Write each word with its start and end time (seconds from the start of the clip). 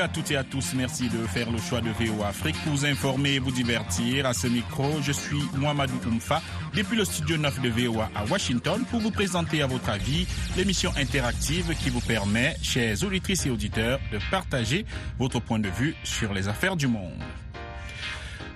À 0.00 0.08
toutes 0.08 0.30
et 0.30 0.36
à 0.36 0.44
tous. 0.44 0.74
Merci 0.74 1.08
de 1.08 1.26
faire 1.26 1.50
le 1.50 1.56
choix 1.58 1.80
de 1.80 1.88
VO 1.88 2.22
Afrique 2.22 2.56
pour 2.62 2.72
vous 2.74 2.84
informer 2.84 3.34
et 3.34 3.38
vous 3.38 3.50
divertir. 3.50 4.26
À 4.26 4.34
ce 4.34 4.46
micro, 4.46 4.84
je 5.00 5.10
suis 5.10 5.40
Mohamedou 5.56 5.94
Oumfa 6.06 6.42
depuis 6.74 6.96
le 6.98 7.04
studio 7.06 7.38
9 7.38 7.62
de 7.62 7.68
VOA 7.70 8.10
à 8.14 8.24
Washington 8.26 8.84
pour 8.90 9.00
vous 9.00 9.10
présenter 9.10 9.62
à 9.62 9.66
votre 9.66 9.88
avis 9.88 10.26
l'émission 10.56 10.92
interactive 10.98 11.74
qui 11.82 11.88
vous 11.88 12.00
permet, 12.00 12.56
chers 12.62 13.02
auditrices 13.04 13.46
et 13.46 13.50
auditeurs, 13.50 13.98
de 14.12 14.18
partager 14.30 14.84
votre 15.18 15.40
point 15.40 15.58
de 15.60 15.68
vue 15.70 15.94
sur 16.04 16.34
les 16.34 16.46
affaires 16.48 16.76
du 16.76 16.88
monde. 16.88 17.22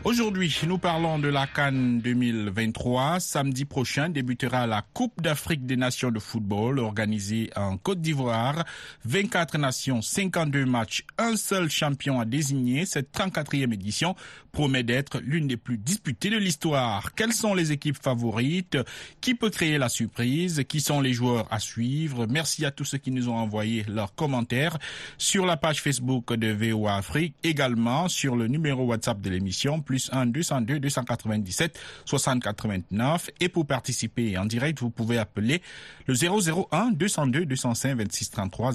Aujourd'hui, 0.03 0.59
nous 0.67 0.79
parlons 0.79 1.19
de 1.19 1.29
la 1.29 1.47
Cannes 1.47 2.01
2023. 2.01 3.21
Samedi 3.21 3.67
prochain 3.67 4.09
débutera 4.09 4.67
la 4.67 4.81
Coupe 4.81 5.21
d'Afrique 5.21 5.67
des 5.67 5.77
Nations 5.77 6.11
de 6.11 6.19
football 6.19 6.79
organisée 6.79 7.51
en 7.55 7.77
Côte 7.77 8.01
d'Ivoire. 8.01 8.65
24 9.05 9.59
nations, 9.59 10.01
52 10.01 10.65
matchs, 10.65 11.05
un 11.19 11.37
seul 11.37 11.69
champion 11.69 12.19
à 12.19 12.25
désigner. 12.25 12.87
Cette 12.87 13.13
34e 13.15 13.75
édition 13.75 14.17
promet 14.53 14.83
d'être 14.85 15.21
l'une 15.21 15.47
des 15.47 15.59
plus 15.59 15.77
disputées 15.77 16.31
de 16.31 16.39
l'histoire. 16.39 17.15
Quelles 17.15 17.35
sont 17.35 17.53
les 17.53 17.71
équipes 17.71 18.03
favorites? 18.03 18.79
Qui 19.21 19.35
peut 19.35 19.51
créer 19.51 19.77
la 19.77 19.91
surprise? 19.91 20.65
Qui 20.67 20.81
sont 20.81 21.03
les 21.03 21.13
joueurs 21.13 21.47
à 21.51 21.61
suivre? 21.61 22.27
Merci 22.27 22.65
à 22.65 22.71
tous 22.71 22.87
ceux 22.87 22.99
qui 22.99 23.11
nous 23.11 23.29
ont 23.29 23.37
envoyé 23.37 23.85
leurs 23.87 24.15
commentaires 24.15 24.79
sur 25.19 25.45
la 25.45 25.59
page 25.59 25.83
Facebook 25.83 26.33
de 26.33 26.49
VOA 26.53 26.97
Afrique, 26.97 27.35
également 27.45 28.09
sur 28.09 28.35
le 28.35 28.47
numéro 28.47 28.85
WhatsApp 28.87 29.21
de 29.21 29.29
l'émission 29.29 29.83
plus 29.91 30.09
1 30.13 30.27
202 30.27 30.79
297 30.79 31.77
60 32.05 32.43
89. 32.45 33.31
Et 33.41 33.49
pour 33.49 33.67
participer 33.67 34.39
en 34.39 34.45
direct, 34.45 34.79
vous 34.79 34.91
pouvez 34.91 35.19
appeler 35.19 35.63
le 36.07 36.15
001 36.15 36.93
202 36.93 37.45
205 37.45 37.97
26 37.97 38.31
33 38.31 38.73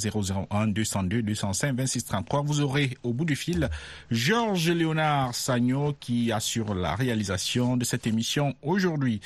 001 0.51 0.67
202 0.67 1.21
205 1.21 1.73
26 1.73 2.03
33. 2.03 2.41
Vous 2.41 2.59
aurez 2.59 2.97
au 3.03 3.13
bout 3.13 3.23
du 3.23 3.37
fil 3.37 3.69
Georges 4.11 4.69
Léonard 4.69 5.33
Sagno 5.33 5.95
qui 5.97 6.33
assure 6.33 6.75
la 6.75 6.95
réalisation 6.95 7.77
de 7.77 7.85
cette 7.85 8.07
émission 8.07 8.53
aujourd'hui. 8.61 9.21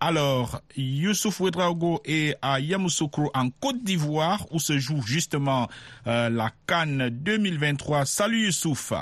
Alors, 0.00 0.62
Youssouf 0.76 1.38
Ouedraogo 1.40 2.00
est 2.06 2.34
à 2.42 2.58
Yamoussoukro 2.58 3.30
en 3.34 3.50
Côte 3.50 3.84
d'Ivoire 3.84 4.46
où 4.50 4.58
se 4.58 4.78
joue 4.80 5.02
justement 5.02 5.68
euh, 6.08 6.28
la 6.28 6.50
Cannes 6.66 7.08
2023. 7.10 8.04
Salut 8.04 8.46
Youssouf. 8.46 8.94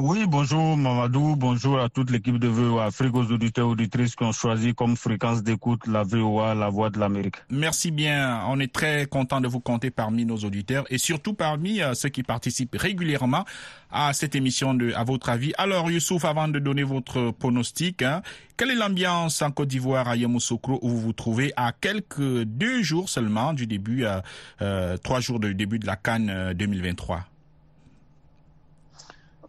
Oui, 0.00 0.26
bonjour 0.28 0.76
Mamadou, 0.76 1.34
bonjour 1.34 1.80
à 1.80 1.88
toute 1.88 2.12
l'équipe 2.12 2.38
de 2.38 2.46
VOA 2.46 2.84
Afrique, 2.84 3.16
aux 3.16 3.32
auditeurs 3.32 3.66
et 3.66 3.70
auditrices 3.72 4.14
qui 4.14 4.22
ont 4.22 4.30
choisi 4.30 4.72
comme 4.72 4.96
fréquence 4.96 5.42
d'écoute 5.42 5.88
la 5.88 6.04
VOA, 6.04 6.54
la 6.54 6.68
voix 6.68 6.88
de 6.88 7.00
l'Amérique. 7.00 7.34
Merci 7.50 7.90
bien, 7.90 8.44
on 8.46 8.60
est 8.60 8.72
très 8.72 9.06
content 9.06 9.40
de 9.40 9.48
vous 9.48 9.58
compter 9.58 9.90
parmi 9.90 10.24
nos 10.24 10.36
auditeurs 10.36 10.84
et 10.88 10.98
surtout 10.98 11.34
parmi 11.34 11.82
euh, 11.82 11.94
ceux 11.94 12.10
qui 12.10 12.22
participent 12.22 12.76
régulièrement 12.78 13.44
à 13.90 14.12
cette 14.12 14.36
émission 14.36 14.72
de 14.72 14.92
À 14.92 15.02
votre 15.02 15.30
avis. 15.30 15.52
Alors 15.58 15.90
Youssouf, 15.90 16.24
avant 16.24 16.46
de 16.46 16.60
donner 16.60 16.84
votre 16.84 17.32
pronostic, 17.32 18.02
hein, 18.02 18.22
quelle 18.56 18.70
est 18.70 18.76
l'ambiance 18.76 19.42
en 19.42 19.50
Côte 19.50 19.66
d'Ivoire 19.66 20.06
à 20.06 20.14
Yamoussoukro 20.14 20.78
où 20.80 20.90
vous 20.90 21.00
vous 21.00 21.12
trouvez 21.12 21.52
à 21.56 21.72
quelques 21.72 22.44
deux 22.44 22.84
jours 22.84 23.08
seulement 23.08 23.52
du 23.52 23.66
début, 23.66 24.04
euh, 24.04 24.20
euh, 24.62 24.96
trois 24.96 25.18
jours 25.18 25.40
du 25.40 25.56
début 25.56 25.80
de 25.80 25.86
la 25.88 25.96
Cannes 25.96 26.52
2023 26.54 27.24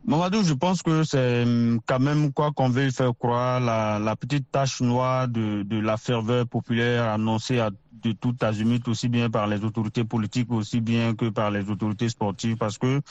Mamadou, 0.06 0.44
je 0.44 0.54
pense 0.54 0.82
que 0.82 1.04
c'est 1.04 1.44
hum, 1.44 1.80
quand 1.86 2.00
même 2.00 2.32
quoi 2.32 2.52
qu'on 2.52 2.70
veut 2.70 2.90
faire 2.92 3.12
croire 3.18 3.60
la, 3.60 4.16
petite 4.16 4.50
tache 4.52 4.82
noire 4.82 5.28
de, 5.28 5.66
la 5.80 5.98
ferveur 5.98 6.48
populaire 6.48 7.10
annoncée 7.10 7.62
de 8.02 8.14
tout 8.14 8.36
azimut, 8.42 8.88
aussi 8.88 9.10
bien 9.10 9.30
par 9.30 9.48
les 9.48 9.64
autorités 9.64 10.04
politiques, 10.06 10.52
aussi 10.52 10.80
bien 10.80 11.16
que 11.16 11.30
par 11.30 11.52
les 11.52 11.70
autorités 11.70 12.10
sportives, 12.10 12.56
parce 12.56 12.78
que 12.78 13.02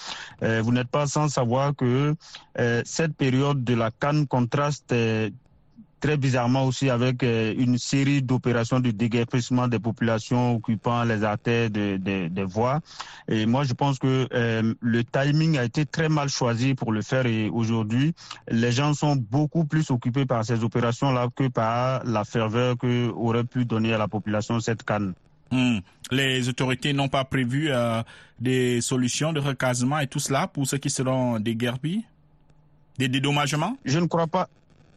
euh, 0.43 0.63
vous 0.63 0.73
n'êtes 0.73 0.89
pas 0.89 1.07
sans 1.07 1.29
savoir 1.29 1.77
que 1.77 2.15
euh, 2.59 2.83
cette 2.85 3.15
période 3.15 3.65
de 3.65 3.75
la 3.75 3.91
canne 3.91 4.27
contraste 4.27 4.91
euh, 4.93 5.31
très 6.01 6.17
bizarrement 6.17 6.65
aussi 6.65 6.91
avec 6.91 7.23
euh, 7.23 7.55
une 7.57 7.79
série 7.79 8.23
d'opérations 8.23 8.81
de 8.81 8.91
déguerpissement 8.91 9.69
des 9.69 9.79
populations 9.79 10.55
occupant 10.55 11.05
les 11.05 11.25
artères 11.25 11.71
des 11.71 11.99
de, 11.99 12.29
de 12.29 12.43
voies. 12.43 12.81
Et 13.29 13.47
moi, 13.47 13.65
je 13.65 13.75
pense 13.75 13.99
que 13.99 14.29
euh, 14.33 14.75
le 14.81 15.05
timing 15.05 15.59
a 15.59 15.65
été 15.65 15.87
très 15.87 16.09
mal 16.09 16.29
choisi 16.29 16.75
pour 16.75 16.93
le 16.93 17.03
faire 17.03 17.27
et 17.27 17.49
aujourd'hui, 17.49 18.15
les 18.51 18.73
gens 18.73 18.95
sont 18.95 19.17
beaucoup 19.17 19.65
plus 19.65 19.91
occupés 19.91 20.27
par 20.27 20.45
ces 20.45 20.63
opérations-là 20.65 21.29
que 21.35 21.49
par 21.49 22.05
la 22.05 22.25
ferveur 22.25 22.77
que 22.77 23.11
aurait 23.11 23.45
pu 23.45 23.65
donner 23.65 23.93
à 23.95 23.99
la 23.99 24.09
population 24.09 24.61
cette 24.61 24.83
canne. 24.83 25.15
Mmh. 25.51 25.79
Les 26.11 26.49
autorités 26.49 26.93
n'ont 26.93 27.09
pas 27.09 27.25
prévu 27.25 27.69
euh, 27.71 28.03
des 28.39 28.81
solutions 28.81 29.33
de 29.33 29.41
recasement 29.41 29.99
et 29.99 30.07
tout 30.07 30.19
cela 30.19 30.47
pour 30.47 30.67
ceux 30.67 30.79
qui 30.79 30.91
seront 30.91 31.41
déguerpis? 31.41 32.05
Des 32.99 33.09
dédommagements? 33.09 33.77
Je 33.85 33.99
ne 33.99 34.07
crois 34.07 34.27
pas. 34.27 34.49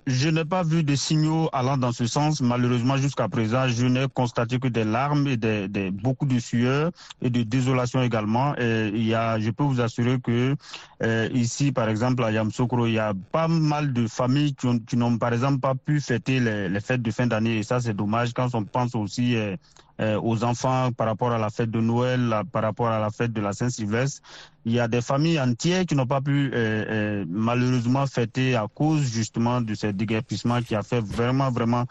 Je 0.08 0.30
n'ai 0.30 0.46
pas 0.46 0.64
vu 0.64 0.84
de 0.84 0.96
signaux 0.96 1.50
allant 1.54 1.78
dans 1.78 1.92
ce 1.92 2.08
sens. 2.08 2.42
Malheureusement, 2.42 2.98
jusqu'à 2.98 3.30
présent, 3.30 3.68
je 3.68 3.86
n'ai 3.86 4.08
constaté 4.08 4.60
que 4.60 4.68
des 4.68 4.84
larmes 4.84 5.28
et 5.28 5.38
des, 5.38 5.68
des, 5.68 5.92
beaucoup 5.92 6.26
de 6.26 6.40
sueur 6.40 6.92
et 7.22 7.30
de 7.30 7.44
désolation 7.44 8.02
également. 8.02 8.56
Et 8.58 8.92
il 8.94 9.06
y 9.06 9.14
a, 9.14 9.40
je 9.40 9.52
peux 9.52 9.64
vous 9.64 9.80
assurer 9.80 10.20
que 10.20 10.56
euh, 11.04 11.30
ici, 11.34 11.72
par 11.72 11.88
exemple, 11.88 12.24
à 12.24 12.32
Yamsoukro, 12.32 12.88
il 12.88 12.94
y 12.94 13.00
a 13.00 13.14
pas 13.32 13.48
mal 13.48 13.94
de 13.94 14.08
familles 14.08 14.56
qui, 14.56 14.98
n'ont, 14.98 15.18
par 15.20 15.34
exemple, 15.34 15.60
pas 15.60 15.76
pu 15.76 16.02
fêter 16.02 16.40
les, 16.40 16.68
les 16.68 16.80
fêtes 16.82 17.04
de 17.04 17.12
fin 17.12 17.28
d'année. 17.28 17.58
Et 17.60 17.64
ça, 17.64 17.80
c'est 17.80 17.94
dommage 17.94 18.34
quand 18.34 18.56
on 18.56 18.64
pense 18.64 18.96
aussi 18.96 19.36
euh, 19.36 19.56
aux 20.02 20.44
enfants 20.44 20.92
par 20.92 21.08
rapport 21.08 21.32
à 21.32 21.38
la 21.38 21.50
fête 21.50 21.70
de 21.70 21.80
Noël, 21.80 22.34
par 22.52 22.64
rapport 22.64 22.88
à 22.88 23.00
la 23.00 23.12
fête 23.12 23.34
de 23.34 23.42
la 23.42 23.54
Saint-Sylvestre. 23.54 24.22
Il 24.66 24.74
y 24.74 24.80
a 24.80 24.88
des 24.88 25.02
familles 25.02 25.40
entières 25.40 25.86
qui 25.86 25.96
n'ont 25.96 26.08
pas 26.08 26.22
pu 26.22 26.52
euh, 26.54 26.86
euh, 26.90 27.26
malheureusement 27.28 28.06
fêter 28.08 28.56
à 28.56 28.68
cause 28.74 29.02
justement 29.02 29.62
de 29.62 29.74
ce 29.74 29.88
déguerpissement 29.88 30.62
qui 30.62 30.76
a 30.76 30.84
fait 30.84 31.02
vraiment, 31.02 31.52
vraiment 31.52 31.86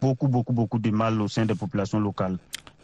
beaucoup, 0.00 0.28
beaucoup, 0.28 0.52
beaucoup 0.52 0.78
de 0.78 0.90
mal 0.90 1.20
au 1.20 1.28
sein 1.28 1.46
des 1.46 1.54
populations 1.54 2.00
locales. 2.00 2.38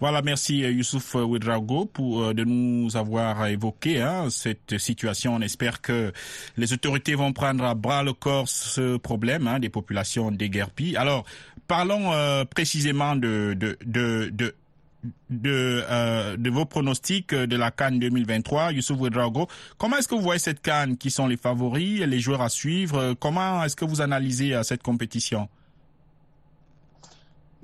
Voilà, 0.05 0.21
merci 0.21 0.59
Youssouf 0.59 1.15
Ouedraogo 1.15 1.87
pour 1.87 2.35
de 2.35 2.45
nous 2.45 2.95
avoir 2.95 3.47
évoqué 3.47 4.03
hein, 4.03 4.29
cette 4.29 4.77
situation. 4.77 5.37
On 5.37 5.41
espère 5.41 5.81
que 5.81 6.13
les 6.59 6.75
autorités 6.75 7.15
vont 7.15 7.33
prendre 7.33 7.65
à 7.65 7.75
bras 7.75 8.03
le 8.03 8.13
corps 8.13 8.47
ce 8.47 8.99
problème 8.99 9.47
hein, 9.47 9.59
des 9.59 9.71
populations 9.71 10.31
déguerpies. 10.31 10.95
Alors, 10.99 11.25
parlons 11.69 12.13
euh, 12.13 12.45
précisément 12.45 13.17
de 13.17 13.57
de 13.59 13.79
de 13.83 14.31
de 15.31 15.83
euh, 15.89 16.37
de 16.37 16.51
vos 16.51 16.67
pronostics 16.67 17.35
de 17.35 17.57
la 17.57 17.71
Cannes 17.71 17.99
2023, 17.99 18.73
Youssouf 18.73 19.01
Ouedraogo. 19.01 19.49
Comment 19.79 19.97
est-ce 19.97 20.09
que 20.09 20.15
vous 20.15 20.21
voyez 20.21 20.39
cette 20.39 20.61
Cannes 20.61 20.99
Qui 20.99 21.11
sont 21.11 21.29
les 21.29 21.39
favoris, 21.39 22.01
les 22.01 22.21
joueurs 22.21 22.43
à 22.43 22.51
suivre? 22.51 23.15
Comment 23.15 23.65
est-ce 23.65 23.75
que 23.75 23.87
vous 23.87 24.03
analysez 24.03 24.55
cette 24.65 24.83
compétition? 24.83 25.49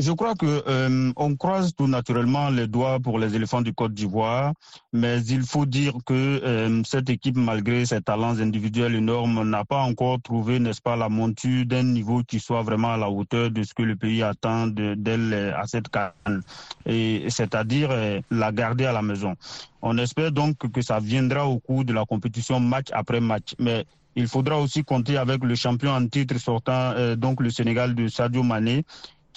Je 0.00 0.12
crois 0.12 0.34
que 0.34 0.62
euh, 0.66 1.12
on 1.16 1.36
croise 1.36 1.74
tout 1.74 1.86
naturellement 1.86 2.48
les 2.50 2.66
doigts 2.66 2.98
pour 3.00 3.18
les 3.18 3.34
éléphants 3.36 3.60
du 3.60 3.72
Côte 3.74 3.92
d'Ivoire, 3.92 4.52
mais 4.92 5.22
il 5.24 5.42
faut 5.42 5.66
dire 5.66 5.94
que 6.06 6.14
euh, 6.14 6.82
cette 6.84 7.10
équipe, 7.10 7.36
malgré 7.36 7.84
ses 7.84 8.00
talents 8.00 8.38
individuels 8.38 8.94
énormes, 8.94 9.48
n'a 9.48 9.64
pas 9.64 9.82
encore 9.82 10.20
trouvé, 10.22 10.58
n'est-ce 10.58 10.80
pas, 10.80 10.96
la 10.96 11.08
monture 11.08 11.66
d'un 11.66 11.82
niveau 11.82 12.22
qui 12.22 12.40
soit 12.40 12.62
vraiment 12.62 12.92
à 12.92 12.96
la 12.96 13.10
hauteur 13.10 13.50
de 13.50 13.62
ce 13.62 13.74
que 13.74 13.82
le 13.82 13.96
pays 13.96 14.22
attend 14.22 14.66
d'elle 14.68 15.54
à 15.56 15.66
cette 15.66 15.88
canne, 15.88 16.42
et 16.86 17.26
c'est-à-dire 17.28 17.90
euh, 17.90 18.20
la 18.30 18.52
garder 18.52 18.86
à 18.86 18.92
la 18.92 19.02
maison. 19.02 19.34
On 19.82 19.98
espère 19.98 20.32
donc 20.32 20.56
que 20.72 20.82
ça 20.82 20.98
viendra 20.98 21.46
au 21.46 21.58
cours 21.58 21.84
de 21.84 21.92
la 21.92 22.04
compétition 22.06 22.58
match 22.58 22.88
après 22.92 23.20
match, 23.20 23.54
mais 23.58 23.84
il 24.16 24.26
faudra 24.26 24.58
aussi 24.58 24.82
compter 24.82 25.16
avec 25.16 25.44
le 25.44 25.54
champion 25.54 25.91
en 25.92 26.06
titre 26.06 26.38
sortant, 26.38 26.92
euh, 26.96 27.16
donc 27.16 27.41
le 27.41 27.50
Sénégal 27.50 27.94
de 27.94 28.08
Sadio 28.08 28.42
Mané, 28.42 28.84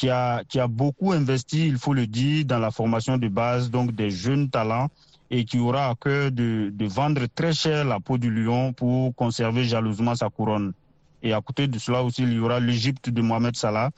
qui 0.04 0.10
a, 0.10 0.44
qui 0.50 0.60
a 0.60 0.68
beaucoup 0.68 1.14
investi, 1.14 1.66
il 1.66 1.78
faut 1.78 1.94
le 1.94 2.06
dire, 2.08 2.44
dans 2.44 2.60
la 2.60 2.72
formation 2.72 3.18
de 3.18 3.30
base, 3.30 3.72
donc 3.72 3.96
des 3.96 4.12
jeunes 4.12 4.50
talents, 4.50 4.90
et 5.32 5.46
qui 5.46 5.60
aura 5.60 5.88
à 5.88 5.96
cœur 5.96 6.30
de, 6.30 6.74
de 6.74 6.86
vendre 6.88 7.26
très 7.34 7.54
cher 7.54 7.86
la 7.86 8.02
peau 8.02 8.18
du 8.18 8.30
lion 8.30 8.74
pour 8.74 9.16
conserver 9.16 9.64
jalousement 9.64 10.14
sa 10.14 10.30
couronne. 10.30 10.74
Et 11.22 11.32
à 11.32 11.40
côté 11.40 11.70
de 11.70 11.80
cela 11.80 12.04
aussi, 12.04 12.24
il 12.24 12.34
y 12.34 12.40
aura 12.40 12.60
l'Égypte 12.60 13.10
de 13.10 13.22
Mohamed 13.22 13.56
Salah, 13.56 13.92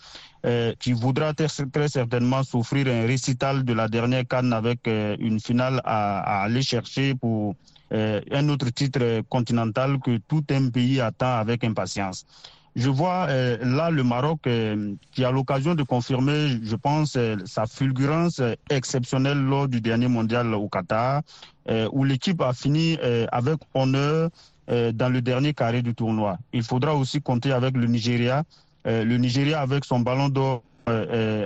euh, 0.45 0.75
qui 0.79 0.93
voudra 0.93 1.33
très, 1.33 1.47
certainement 1.87 2.43
s'offrir 2.43 2.85
un 2.85 3.07
récital 3.07 3.65
de 3.65 3.73
la 3.73 3.87
dernière 3.87 4.27
canne 4.27 4.53
avec 4.53 4.87
euh, 4.87 5.15
une 5.17 5.39
finale 5.39 5.81
à, 5.85 6.19
à, 6.19 6.43
aller 6.43 6.61
chercher 6.61 7.15
pour 7.15 7.55
euh, 7.93 8.21
un 8.31 8.47
autre 8.49 8.69
titre 8.69 9.21
continental 9.27 9.97
que 9.99 10.17
tout 10.27 10.43
un 10.51 10.69
pays 10.69 11.01
attend 11.01 11.37
avec 11.37 11.63
impatience. 11.63 12.27
Je 12.75 12.89
vois 12.89 13.27
euh, 13.29 13.57
là 13.61 13.89
le 13.89 14.03
Maroc 14.03 14.47
euh, 14.47 14.95
qui 15.11 15.23
a 15.23 15.31
l'occasion 15.31 15.75
de 15.75 15.83
confirmer, 15.83 16.59
je 16.61 16.75
pense, 16.75 17.15
euh, 17.15 17.37
sa 17.45 17.67
fulgurance 17.67 18.41
exceptionnelle 18.69 19.37
lors 19.37 19.69
du 19.69 19.79
dernier 19.79 20.09
mondial 20.09 20.53
au 20.53 20.67
Qatar, 20.67 21.21
où 21.93 22.03
l'équipe 22.03 22.41
a 22.41 22.53
fini 22.53 22.97
avec 23.31 23.57
honneur 23.73 24.29
dans 24.67 25.11
le 25.11 25.19
dernier 25.21 25.53
carré 25.53 25.81
du 25.81 25.95
tournoi. 25.95 26.37
Il 26.53 26.61
faudra 26.61 26.93
aussi 26.93 27.21
compter 27.23 27.51
avec 27.51 27.75
le 27.75 27.87
Nigeria, 27.87 28.43
le 28.85 29.17
Nigeria 29.17 29.61
avec 29.61 29.83
son 29.83 29.99
ballon 29.99 30.29
d'or 30.29 30.61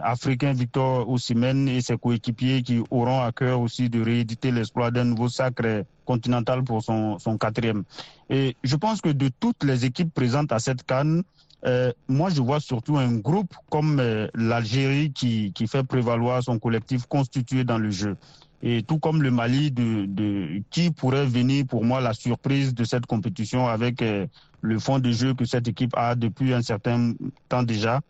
africain 0.03 0.53
Victor 0.53 1.09
Osimhen 1.09 1.67
et 1.67 1.81
ses 1.81 1.97
coéquipiers 1.97 2.61
qui 2.61 2.81
auront 2.91 3.21
à 3.21 3.31
cœur 3.31 3.61
aussi 3.61 3.89
de 3.89 4.01
rééditer 4.01 4.51
l'exploit 4.51 4.91
d'un 4.91 5.05
nouveau 5.05 5.29
sacre 5.29 5.85
continental 6.05 6.63
pour 6.63 6.83
son, 6.83 7.19
son 7.19 7.37
quatrième. 7.37 7.83
Et 8.29 8.55
je 8.63 8.75
pense 8.75 9.01
que 9.01 9.09
de 9.09 9.29
toutes 9.39 9.63
les 9.63 9.85
équipes 9.85 10.13
présentes 10.13 10.51
à 10.51 10.59
cette 10.59 10.83
canne, 10.83 11.23
euh, 11.65 11.91
moi, 12.07 12.29
je 12.29 12.41
vois 12.41 12.59
surtout 12.59 12.97
un 12.97 13.15
groupe 13.15 13.53
comme 13.69 13.99
euh, 13.99 14.27
l'Algérie 14.33 15.11
qui, 15.11 15.51
qui 15.53 15.67
fait 15.67 15.83
prévaloir 15.83 16.41
son 16.43 16.57
collectif 16.57 17.05
constitué 17.05 17.63
dans 17.63 17.77
le 17.77 17.91
jeu. 17.91 18.15
Et 18.61 18.83
tout 18.83 18.99
comme 18.99 19.21
le 19.21 19.31
Mali, 19.31 19.71
de, 19.71 20.05
de, 20.05 20.61
qui 20.69 20.91
pourrait 20.91 21.25
venir 21.25 21.65
pour 21.65 21.83
moi 21.83 22.01
la 22.01 22.13
surprise 22.13 22.73
de 22.73 22.83
cette 22.83 23.05
compétition 23.05 23.67
avec 23.67 24.01
euh, 24.01 24.27
le 24.61 24.79
fond 24.79 24.99
de 24.99 25.11
jeu 25.11 25.33
que 25.33 25.45
cette 25.45 25.67
équipe 25.67 25.95
a 25.95 26.15
depuis 26.15 26.53
un 26.53 26.61
certain 26.61 27.13
temps 27.47 27.63
déjà. 27.63 28.01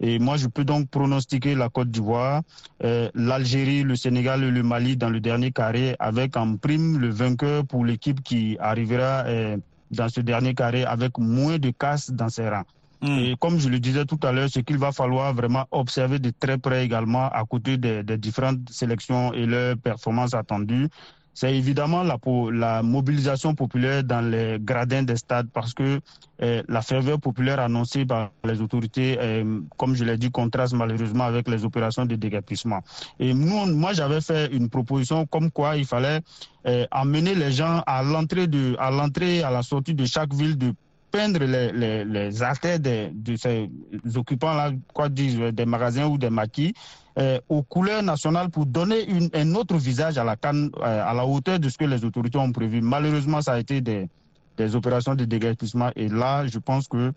Et 0.00 0.18
moi, 0.18 0.36
je 0.36 0.48
peux 0.48 0.64
donc 0.64 0.88
pronostiquer 0.88 1.54
la 1.54 1.68
Côte 1.68 1.90
d'Ivoire, 1.90 2.42
euh, 2.82 3.08
l'Algérie, 3.14 3.82
le 3.82 3.96
Sénégal 3.96 4.42
et 4.42 4.50
le 4.50 4.62
Mali 4.62 4.96
dans 4.96 5.08
le 5.10 5.20
dernier 5.20 5.52
carré, 5.52 5.96
avec 5.98 6.36
en 6.36 6.56
prime 6.56 6.98
le 6.98 7.10
vainqueur 7.10 7.64
pour 7.64 7.84
l'équipe 7.84 8.22
qui 8.22 8.56
arrivera 8.60 9.24
euh, 9.26 9.56
dans 9.90 10.08
ce 10.08 10.20
dernier 10.20 10.54
carré 10.54 10.84
avec 10.84 11.18
moins 11.18 11.58
de 11.58 11.70
casse 11.70 12.10
dans 12.10 12.28
ses 12.28 12.48
rangs. 12.48 12.64
Mm. 13.02 13.18
Et 13.18 13.36
comme 13.38 13.58
je 13.58 13.68
le 13.68 13.78
disais 13.78 14.04
tout 14.04 14.18
à 14.22 14.32
l'heure, 14.32 14.48
ce 14.48 14.60
qu'il 14.60 14.78
va 14.78 14.90
falloir 14.90 15.32
vraiment 15.32 15.66
observer 15.70 16.18
de 16.18 16.30
très 16.30 16.58
près 16.58 16.84
également 16.84 17.28
à 17.28 17.44
côté 17.44 17.76
des, 17.76 18.02
des 18.02 18.18
différentes 18.18 18.68
sélections 18.70 19.32
et 19.32 19.46
leurs 19.46 19.76
performances 19.76 20.34
attendues, 20.34 20.88
c'est 21.34 21.54
évidemment 21.54 22.04
la, 22.04 22.82
mobilisation 22.82 23.54
populaire 23.54 24.04
dans 24.04 24.20
les 24.20 24.58
gradins 24.60 25.02
des 25.02 25.16
stades 25.16 25.48
parce 25.52 25.74
que 25.74 26.00
eh, 26.38 26.62
la 26.68 26.80
ferveur 26.80 27.20
populaire 27.20 27.58
annoncée 27.58 28.06
par 28.06 28.30
les 28.44 28.60
autorités, 28.60 29.18
eh, 29.20 29.44
comme 29.76 29.94
je 29.96 30.04
l'ai 30.04 30.16
dit, 30.16 30.30
contraste 30.30 30.74
malheureusement 30.74 31.24
avec 31.24 31.48
les 31.48 31.64
opérations 31.64 32.06
de 32.06 32.14
déguerpissement. 32.14 32.80
Et 33.18 33.34
moi, 33.34 33.92
j'avais 33.92 34.20
fait 34.20 34.52
une 34.52 34.68
proposition 34.68 35.26
comme 35.26 35.50
quoi 35.50 35.76
il 35.76 35.84
fallait 35.84 36.20
eh, 36.64 36.86
amener 36.90 37.34
les 37.34 37.52
gens 37.52 37.82
à 37.86 38.02
l'entrée 38.02 38.48
à 38.78 38.90
l'entrée, 38.90 39.42
à 39.42 39.50
la 39.50 39.62
sortie 39.62 39.94
de 39.94 40.04
chaque 40.04 40.32
ville 40.32 40.56
de 40.56 40.72
peindre 41.14 41.44
les, 41.44 41.70
les, 41.70 42.04
les 42.04 42.42
artères 42.42 42.80
de, 42.80 43.36
ces 43.36 43.70
occupants-là, 44.16 44.72
quoi 44.92 45.08
dire, 45.08 45.52
des 45.52 45.64
magasins 45.64 46.06
ou 46.06 46.18
des 46.18 46.28
maquis, 46.28 46.74
euh, 47.20 47.38
aux 47.48 47.62
couleurs 47.62 48.02
nationales 48.02 48.50
pour 48.50 48.66
donner 48.66 49.06
un 49.32 49.54
autre 49.54 49.76
visage 49.76 50.18
à 50.18 50.24
la 50.24 50.34
canne, 50.34 50.70
euh, 50.78 51.10
à 51.10 51.14
la 51.14 51.24
hauteur 51.24 51.60
de 51.60 51.68
ce 51.68 51.78
que 51.78 51.84
les 51.84 52.04
autorités 52.04 52.38
ont 52.38 52.50
prévu. 52.50 52.80
Malheureusement, 52.80 53.40
ça 53.40 53.52
a 53.52 53.60
été 53.60 53.80
des, 53.80 54.08
des 54.56 54.74
opérations 54.74 55.14
de 55.14 55.24
déguerpissement 55.24 55.90
et 55.94 56.08
là, 56.08 56.48
je 56.48 56.58
pense 56.58 56.88
que 56.88 57.12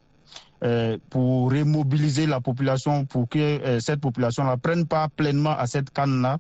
euh, 0.64 0.98
pour 1.10 1.52
remobiliser 1.52 2.28
la 2.28 2.40
population, 2.40 3.06
pour 3.06 3.28
que 3.28 3.40
euh, 3.40 3.80
cette 3.80 4.02
population 4.02 4.44
ne 4.44 4.56
prenne 4.58 4.86
pas 4.86 5.08
pleinement 5.08 5.58
à 5.58 5.66
cette 5.66 5.90
canne-là, 5.90 6.38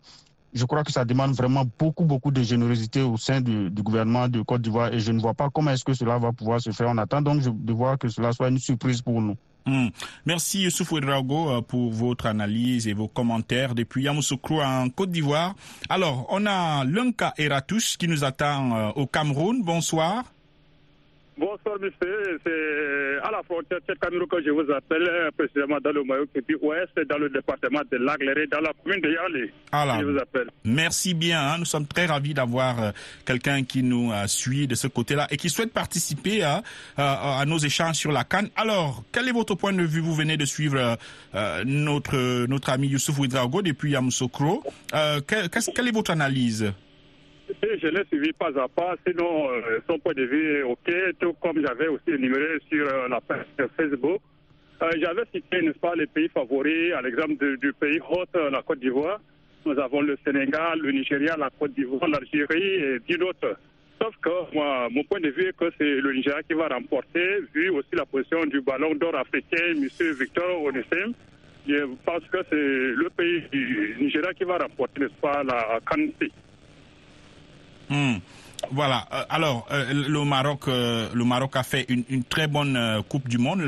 je 0.57 0.65
crois 0.65 0.83
que 0.83 0.91
ça 0.91 1.05
demande 1.05 1.33
vraiment 1.33 1.63
beaucoup, 1.79 2.03
beaucoup 2.03 2.31
de 2.31 2.41
générosité 2.41 3.01
au 3.01 3.17
sein 3.17 3.41
du, 3.41 3.69
gouvernement 3.69 4.27
de 4.27 4.41
Côte 4.41 4.61
d'Ivoire 4.61 4.93
et 4.93 4.99
je 4.99 5.11
ne 5.11 5.19
vois 5.21 5.33
pas 5.33 5.49
comment 5.53 5.71
est-ce 5.71 5.85
que 5.85 5.93
cela 5.93 6.17
va 6.17 6.31
pouvoir 6.31 6.59
se 6.59 6.71
faire. 6.71 6.87
On 6.89 6.97
attend 6.97 7.21
donc 7.21 7.41
de 7.41 7.73
voir 7.73 7.97
que 7.97 8.07
cela 8.09 8.31
soit 8.33 8.49
une 8.49 8.59
surprise 8.59 9.01
pour 9.01 9.21
nous. 9.21 9.35
Mmh. 9.65 9.89
Merci 10.25 10.61
Youssouf 10.61 10.91
Ouedraogo 10.93 11.49
euh, 11.49 11.61
pour 11.61 11.91
votre 11.91 12.25
analyse 12.25 12.87
et 12.87 12.93
vos 12.93 13.09
commentaires 13.09 13.75
depuis 13.75 14.03
Yamoussoukro 14.03 14.61
en 14.61 14.89
Côte 14.89 15.11
d'Ivoire. 15.11 15.55
Alors, 15.89 16.25
on 16.29 16.45
a 16.45 16.85
Lunka 16.85 17.33
Eratus 17.37 17.97
qui 17.97 18.07
nous 18.07 18.23
attend 18.23 18.75
euh, 18.75 18.89
au 18.95 19.07
Cameroun. 19.07 19.61
Bonsoir. 19.63 20.23
Bonsoir, 21.39 21.77
monsieur. 21.79 22.39
C'est 22.43 23.19
à 23.23 23.29
la 23.29 23.43
frontière 23.43 23.79
de 23.87 23.93
Cameroun 23.93 24.27
que 24.27 24.41
je 24.43 24.49
vous 24.49 24.71
appelle, 24.71 25.07
euh, 25.07 25.29
précisément 25.37 25.77
dans 25.83 25.91
le 25.91 26.03
maillot 26.03 26.25
puis 26.33 26.55
ouest, 26.61 26.91
dans 27.07 27.19
le 27.19 27.29
département 27.29 27.81
de 27.91 27.97
Lagleré, 27.97 28.47
dans 28.47 28.59
la 28.59 28.71
commune 28.83 29.01
de 29.01 29.09
Yali. 29.11 29.51
Alors, 29.71 29.99
je 29.99 30.05
vous 30.05 30.17
appelle. 30.17 30.47
Merci 30.63 31.13
bien. 31.13 31.39
Hein. 31.39 31.57
Nous 31.59 31.65
sommes 31.65 31.85
très 31.85 32.07
ravis 32.07 32.33
d'avoir 32.33 32.81
euh, 32.81 32.91
quelqu'un 33.23 33.63
qui 33.63 33.83
nous 33.83 34.11
euh, 34.11 34.25
suit 34.25 34.65
de 34.65 34.73
ce 34.73 34.87
côté-là 34.87 35.27
et 35.29 35.37
qui 35.37 35.49
souhaite 35.49 35.73
participer 35.73 36.41
à, 36.41 36.63
à, 36.97 37.39
à, 37.39 37.45
nos 37.45 37.59
échanges 37.59 37.97
sur 37.97 38.11
la 38.11 38.23
Cannes. 38.23 38.49
Alors, 38.55 39.03
quel 39.11 39.27
est 39.27 39.31
votre 39.31 39.53
point 39.53 39.73
de 39.73 39.83
vue? 39.83 40.01
Vous 40.01 40.15
venez 40.15 40.37
de 40.37 40.45
suivre 40.45 40.97
euh, 41.35 41.63
notre, 41.65 42.47
notre 42.47 42.71
ami 42.71 42.87
Youssouf 42.87 43.19
Ouidraogo 43.19 43.61
depuis 43.61 43.91
Yamoussoukro. 43.91 44.63
Quelle, 45.27 45.49
quelle 45.49 45.87
est 45.87 45.91
votre 45.91 46.11
analyse? 46.11 46.73
Je 47.49 47.87
l'ai 47.87 48.05
suivi 48.05 48.31
pas 48.33 48.51
à 48.59 48.67
pas, 48.67 48.95
sinon 49.05 49.49
euh, 49.49 49.79
son 49.87 49.97
point 49.99 50.13
de 50.13 50.23
vue 50.23 50.57
est 50.57 50.63
OK, 50.63 50.91
tout 51.19 51.33
comme 51.41 51.61
j'avais 51.65 51.87
aussi 51.87 52.09
énuméré 52.11 52.59
sur 52.69 52.87
euh, 52.87 53.07
la 53.07 53.21
page 53.21 53.45
Facebook. 53.75 54.21
Euh, 54.81 54.91
j'avais 55.01 55.23
cité, 55.33 55.61
n'est-ce 55.61 55.79
pas, 55.79 55.95
les 55.95 56.07
pays 56.07 56.29
favoris, 56.29 56.93
à 56.93 57.01
l'exemple 57.01 57.57
du, 57.57 57.73
pays 57.73 57.99
hôte, 58.09 58.35
la 58.51 58.61
Côte 58.61 58.79
d'Ivoire. 58.79 59.19
Nous 59.65 59.77
avons 59.79 60.01
le 60.01 60.17
Sénégal, 60.23 60.79
le 60.79 60.91
Nigeria, 60.91 61.35
la 61.37 61.49
Côte 61.49 61.73
d'Ivoire, 61.73 62.07
l'Algérie 62.07 62.75
et 62.75 62.99
dix 63.07 63.21
autres. 63.21 63.57
Sauf 63.99 64.15
que 64.21 64.53
moi, 64.53 64.87
mon 64.91 65.03
point 65.03 65.19
de 65.19 65.29
vue 65.29 65.47
est 65.47 65.57
que 65.57 65.71
c'est 65.77 65.95
le 65.95 66.13
Nigeria 66.13 66.43
qui 66.43 66.53
va 66.53 66.67
remporter, 66.67 67.39
vu 67.53 67.69
aussi 67.69 67.89
la 67.93 68.05
position 68.05 68.45
du 68.45 68.61
ballon 68.61 68.93
d'or 68.93 69.15
africain, 69.15 69.73
M. 69.75 69.87
Victor 70.19 70.63
Onesem. 70.63 71.13
Je 71.67 71.83
pense 72.05 72.23
que 72.31 72.37
c'est 72.49 72.55
le 72.55 73.09
pays 73.09 73.41
du 73.51 73.97
Nigeria 73.99 74.33
qui 74.33 74.43
va 74.43 74.57
remporter, 74.57 75.01
n'est-ce 75.01 75.19
pas, 75.19 75.43
la 75.43 75.79
Cannes. 75.89 76.11
Mmh. 77.89 78.17
Voilà. 78.71 79.05
Euh, 79.13 79.23
alors, 79.29 79.67
euh, 79.71 79.93
le 79.93 80.23
Maroc, 80.25 80.67
euh, 80.67 81.07
le 81.13 81.23
Maroc 81.23 81.55
a 81.55 81.63
fait 81.63 81.85
une, 81.89 82.23
très 82.23 82.47
bonne 82.47 82.77
Coupe 83.07 83.27
du 83.27 83.37
Monde 83.37 83.61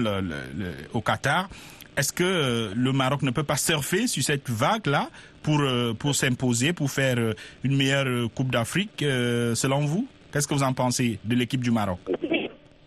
au 0.93 1.01
Qatar. 1.01 1.49
Est-ce 1.97 2.13
que 2.13 2.71
le 2.75 2.91
Maroc 2.93 3.21
ne 3.23 3.31
peut 3.31 3.43
pas 3.43 3.57
surfer 3.57 4.07
sur 4.07 4.23
cette 4.23 4.49
vague-là 4.49 5.09
pour 5.43 5.61
pour 5.97 6.15
s'imposer, 6.15 6.71
pour 6.71 6.89
faire 6.89 7.17
une 7.63 7.75
meilleure 7.75 8.29
Coupe 8.33 8.51
d'Afrique, 8.51 8.99
selon 8.99 9.81
vous? 9.81 10.07
Qu'est-ce 10.31 10.47
que 10.47 10.53
vous 10.53 10.63
en 10.63 10.71
pensez 10.71 11.19
de 11.25 11.35
l'équipe 11.35 11.61
du 11.61 11.71
Maroc? 11.71 11.99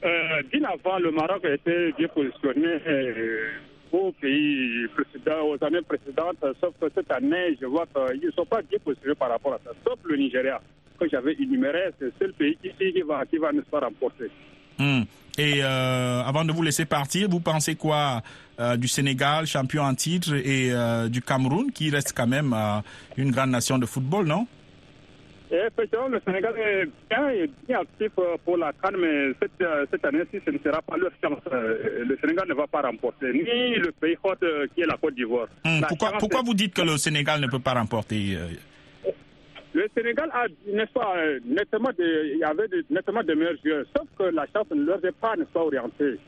Bien 0.01 0.63
avant, 0.65 0.99
le 0.99 1.11
Maroc 1.11 1.45
été 1.45 1.93
bien 1.99 2.09
positionné 2.09 2.79
aux 3.93 4.13
pays 4.13 4.87
précédents, 4.89 5.49
aux 5.49 5.65
années 5.65 5.83
précédentes, 5.83 6.45
sauf 6.61 6.75
que 6.81 6.87
cette 6.95 7.11
année, 7.11 7.57
je 7.61 7.67
vois 7.67 7.87
qu'ils 7.87 8.27
ne 8.27 8.31
sont 8.33 8.47
pas 8.47 8.63
bien 8.63 8.79
positionnés 8.83 9.15
par 9.15 9.31
rapport 9.31 9.55
à 9.55 9.61
ça, 9.65 9.71
sauf 9.87 9.99
le 10.05 10.17
Nigeria 10.17 10.61
que 10.99 11.09
j'avais 11.09 11.35
énuméré, 11.35 11.91
c'est 11.99 12.27
le 12.27 12.33
pays 12.33 12.57
ici 12.65 12.93
qui 12.93 13.03
va, 13.03 13.25
qui 13.27 13.37
va 13.39 13.53
ne 13.53 13.61
pas 13.61 13.81
remporter. 13.81 14.31
Mmh. 14.79 15.03
Et 15.39 15.63
euh, 15.63 16.23
avant 16.23 16.45
de 16.45 16.53
vous 16.53 16.63
laisser 16.63 16.85
partir, 16.85 17.29
vous 17.29 17.41
pensez 17.41 17.75
quoi 17.75 18.23
euh, 18.61 18.77
du 18.77 18.89
Sénégal, 18.89 19.47
champion 19.47 19.83
en 19.83 19.95
titre, 19.95 20.35
et 20.35 20.71
euh, 20.73 21.09
du 21.09 21.23
Cameroun, 21.23 21.73
qui 21.73 21.91
reste 21.91 22.13
quand 22.15 22.27
même 22.27 22.55
une 23.17 23.31
grande 23.31 23.51
nation 23.51 23.79
de 23.79 23.87
football, 23.87 24.27
non? 24.27 24.47
Effectivement, 25.53 26.09
le 26.09 26.19
Sénégal 26.25 26.55
est 26.59 26.87
bien, 27.11 27.47
bien 27.69 27.81
actif 27.81 28.09
pour 28.45 28.57
la 28.57 28.73
Cannes, 28.73 28.97
mais 28.99 29.33
cette, 29.39 29.63
cette 29.91 30.05
année-ci, 30.07 30.41
ce 30.47 30.51
ne 30.51 30.59
sera 30.59 30.81
pas 30.81 30.97
leur 30.97 31.11
chance. 31.23 31.41
Le 31.53 32.17
Sénégal 32.23 32.49
ne 32.49 32.55
va 32.55 32.67
pas 32.67 32.81
remporter, 32.81 33.33
ni 33.33 33.75
le 33.77 33.93
pays 33.93 34.17
hôte 34.23 34.43
qui 34.75 34.81
est 34.81 34.87
la 34.87 34.97
Côte 34.97 35.15
d'Ivoire. 35.15 35.49
Mmh. 35.65 35.83
Pourquoi, 35.89 36.13
pourquoi 36.19 36.41
vous 36.43 36.55
dites 36.55 36.73
que 36.73 36.81
le 36.81 36.97
Sénégal 36.97 37.39
ne 37.41 37.49
peut 37.49 37.59
pas 37.59 37.75
remporter 37.75 38.39
le 39.75 39.89
Sénégal 39.97 40.31
a, 40.33 40.47
n'est-ce 40.67 40.93
pas, 40.93 41.15
nettement 41.45 41.91
de, 41.99 42.33
il 42.35 42.39
y 42.39 42.45
avait 42.45 42.69
de, 42.69 42.85
nettement 42.91 43.23
de 43.23 43.33
meilleurs 43.35 43.57
joueurs, 43.65 43.85
sauf 43.97 44.07
que 44.19 44.25
la 44.35 44.47
chance 44.55 44.67
ne 44.75 44.85
leur 44.85 45.03
est 45.05 45.13
pas, 45.13 45.35
n'est-ce 45.37 45.49
pas, 45.51 45.61
orientée. 45.61 46.19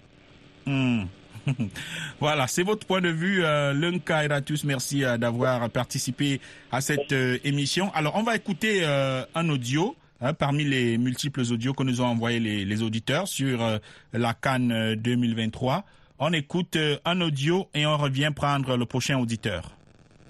Mmh. 0.66 1.04
voilà, 2.20 2.46
c'est 2.46 2.62
votre 2.62 2.86
point 2.86 3.00
de 3.00 3.08
vue, 3.08 3.44
euh, 3.44 3.72
Lunka 3.72 4.24
Eratus. 4.24 4.64
Merci 4.64 5.04
euh, 5.04 5.16
d'avoir 5.18 5.68
participé 5.70 6.40
à 6.72 6.80
cette 6.80 7.12
euh, 7.12 7.38
émission. 7.44 7.92
Alors, 7.94 8.16
on 8.16 8.22
va 8.22 8.36
écouter 8.36 8.84
un 8.84 9.48
audio. 9.48 9.96
Hein, 10.20 10.32
parmi 10.32 10.64
les 10.64 10.96
multiples 10.96 11.42
audios 11.52 11.74
que 11.74 11.82
nous 11.82 12.00
ont 12.00 12.06
envoyés 12.06 12.38
les, 12.40 12.82
auditeurs 12.82 13.26
sur 13.26 13.80
la 14.12 14.32
Cannes 14.34 14.94
2023, 14.94 15.84
on 16.20 16.32
écoute 16.32 16.78
un 17.04 17.20
audio 17.20 17.68
et 17.74 17.84
on 17.84 17.98
revient 17.98 18.30
prendre 18.34 18.76
le 18.76 18.86
prochain 18.86 19.18
auditeur. 19.18 19.76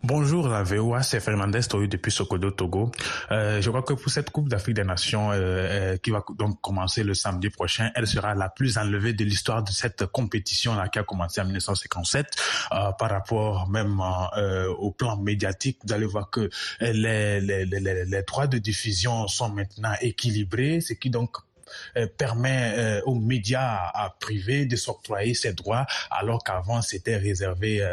Bonjour 0.07 0.49
la 0.49 0.63
VOA, 0.63 1.03
c'est 1.03 1.19
Fernandez 1.19 1.63
Toyo 1.63 1.87
depuis 1.87 2.13
Sokodo, 2.13 2.51
Togo. 2.51 2.93
Euh, 3.31 3.63
je 3.63 3.71
crois 3.71 3.81
que 3.81 3.95
pour 3.95 4.13
cette 4.13 4.29
Coupe 4.29 4.51
d'Afrique 4.51 4.77
des 4.77 4.85
Nations 4.85 5.33
euh, 5.33 5.37
euh, 5.39 5.97
qui 5.97 6.11
va 6.11 6.23
donc 6.37 6.61
commencer 6.61 7.03
le 7.03 7.15
samedi 7.15 7.49
prochain, 7.49 7.91
elle 7.95 8.07
sera 8.07 8.35
la 8.35 8.51
plus 8.51 8.77
enlevée 8.77 9.15
de 9.15 9.25
l'histoire 9.25 9.63
de 9.63 9.71
cette 9.71 10.05
compétition-là 10.05 10.89
qui 10.89 10.99
a 10.99 11.05
commencé 11.05 11.41
en 11.41 11.45
1957 11.45 12.27
euh, 12.73 12.93
par 12.99 13.09
rapport 13.13 13.67
même 13.71 13.99
euh, 14.37 14.69
au 14.75 14.91
plan 14.91 15.17
médiatique. 15.17 15.79
Vous 15.87 15.95
allez 15.95 16.05
voir 16.05 16.29
que 16.29 16.51
les, 16.83 17.41
les, 17.41 17.65
les, 17.65 18.05
les 18.05 18.23
droits 18.25 18.47
de 18.47 18.59
diffusion 18.59 19.27
sont 19.27 19.49
maintenant 19.49 19.95
équilibrés, 20.03 20.83
ce 20.83 20.93
qui 20.93 21.09
donc 21.09 21.39
permet 22.17 23.01
aux 23.05 23.15
médias 23.15 23.93
privés 24.21 24.67
de 24.67 24.77
s'octroyer 24.77 25.35
ces 25.35 25.53
droits, 25.53 25.87
alors 26.11 26.43
qu'avant 26.45 26.83
c'était 26.83 27.17
réservé 27.17 27.87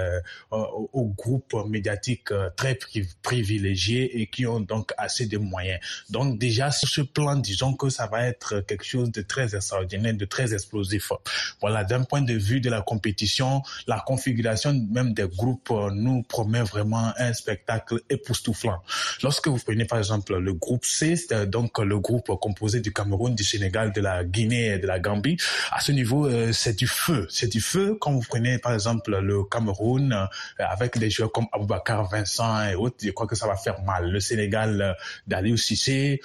aux 0.51 1.13
groupes 1.17 1.55
médiatiques 1.67 2.31
très 2.55 2.77
privilégiés 3.21 4.21
et 4.21 4.27
qui 4.27 4.45
ont 4.45 4.59
donc 4.59 4.91
assez 4.97 5.25
de 5.25 5.37
moyens. 5.37 5.79
Donc 6.09 6.39
déjà 6.39 6.71
sur 6.71 6.87
ce 6.87 7.01
plan, 7.01 7.35
disons 7.35 7.73
que 7.73 7.89
ça 7.89 8.07
va 8.07 8.25
être 8.27 8.61
quelque 8.61 8.85
chose 8.85 9.11
de 9.11 9.21
très 9.21 9.55
extraordinaire, 9.55 10.13
de 10.13 10.25
très 10.25 10.53
explosif. 10.53 11.11
Voilà, 11.59 11.83
d'un 11.83 12.03
point 12.03 12.21
de 12.21 12.33
vue 12.33 12.61
de 12.61 12.69
la 12.69 12.81
compétition, 12.81 13.61
la 13.87 13.99
configuration 13.99 14.73
même 14.91 15.13
des 15.13 15.27
groupes 15.27 15.71
nous 15.93 16.23
promet 16.23 16.63
vraiment 16.63 17.11
un 17.17 17.33
spectacle 17.33 18.01
époustouflant. 18.09 18.81
Lorsque 19.23 19.47
vous 19.47 19.59
prenez 19.59 19.85
par 19.85 19.99
exemple 19.99 20.37
le 20.37 20.53
groupe 20.53 20.85
C, 20.85 21.15
donc 21.47 21.79
le 21.79 21.99
groupe 21.99 22.27
composé 22.39 22.79
du 22.79 22.91
Cameroun, 22.91 23.35
du 23.35 23.43
Sénégal, 23.43 23.60
de 23.69 24.01
la 24.01 24.23
Guinée 24.23 24.73
et 24.73 24.79
de 24.79 24.87
la 24.87 24.99
Gambie, 24.99 25.37
à 25.71 25.79
ce 25.79 25.91
niveau, 25.91 26.27
euh, 26.27 26.51
c'est 26.51 26.77
du 26.77 26.87
feu. 26.87 27.27
C'est 27.29 27.47
du 27.47 27.61
feu 27.61 27.97
quand 27.99 28.11
vous 28.11 28.23
prenez 28.27 28.57
par 28.57 28.73
exemple 28.73 29.17
le 29.17 29.43
Cameroun 29.43 30.13
euh, 30.13 30.25
avec 30.57 30.97
des 30.97 31.09
joueurs 31.09 31.31
comme 31.31 31.47
Aboubakar 31.51 32.09
Vincent 32.09 32.67
et 32.67 32.75
autres, 32.75 32.97
je 33.03 33.11
crois 33.11 33.27
que 33.27 33.35
ça 33.35 33.47
va 33.47 33.55
faire 33.55 33.81
mal. 33.83 34.11
Le 34.11 34.19
Sénégal 34.19 34.81
euh, 34.81 34.93
d'Aliou 35.27 35.57
Cissé, 35.57 36.21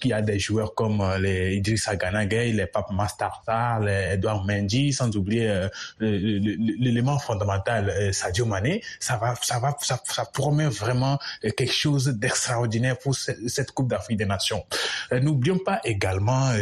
qui 0.00 0.12
a 0.12 0.22
des 0.22 0.38
joueurs 0.38 0.74
comme 0.74 1.02
les 1.20 1.56
Idrissa 1.56 1.96
Gana 1.96 2.24
les 2.24 2.66
Pape 2.66 2.90
Mastarta, 2.90 3.80
les 3.80 4.14
Edouard 4.14 4.44
Mendy, 4.44 4.92
sans 4.92 5.14
oublier 5.16 5.68
l'élément 6.00 7.18
fondamental 7.18 8.12
Sadio 8.12 8.44
Mané, 8.44 8.82
ça 9.00 9.16
va, 9.16 9.34
ça 9.40 9.58
va, 9.58 9.76
ça, 9.80 9.98
promet 10.32 10.66
vraiment 10.66 11.18
quelque 11.40 11.72
chose 11.72 12.08
d'extraordinaire 12.08 12.98
pour 12.98 13.14
cette 13.14 13.72
Coupe 13.72 13.88
d'Afrique 13.88 14.18
des 14.18 14.26
Nations. 14.26 14.64
N'oublions 15.12 15.58
pas 15.58 15.80
également 15.84 16.52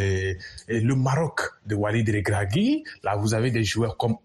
le 0.69 0.95
Maroc 0.95 1.41
de 1.67 1.75
Walid 1.75 2.09
Regragui. 2.09 2.85
Là, 3.03 3.17
vous 3.17 3.35
avez 3.35 3.51
des 3.51 3.65
joueurs 3.65 3.97
comme 3.97 4.17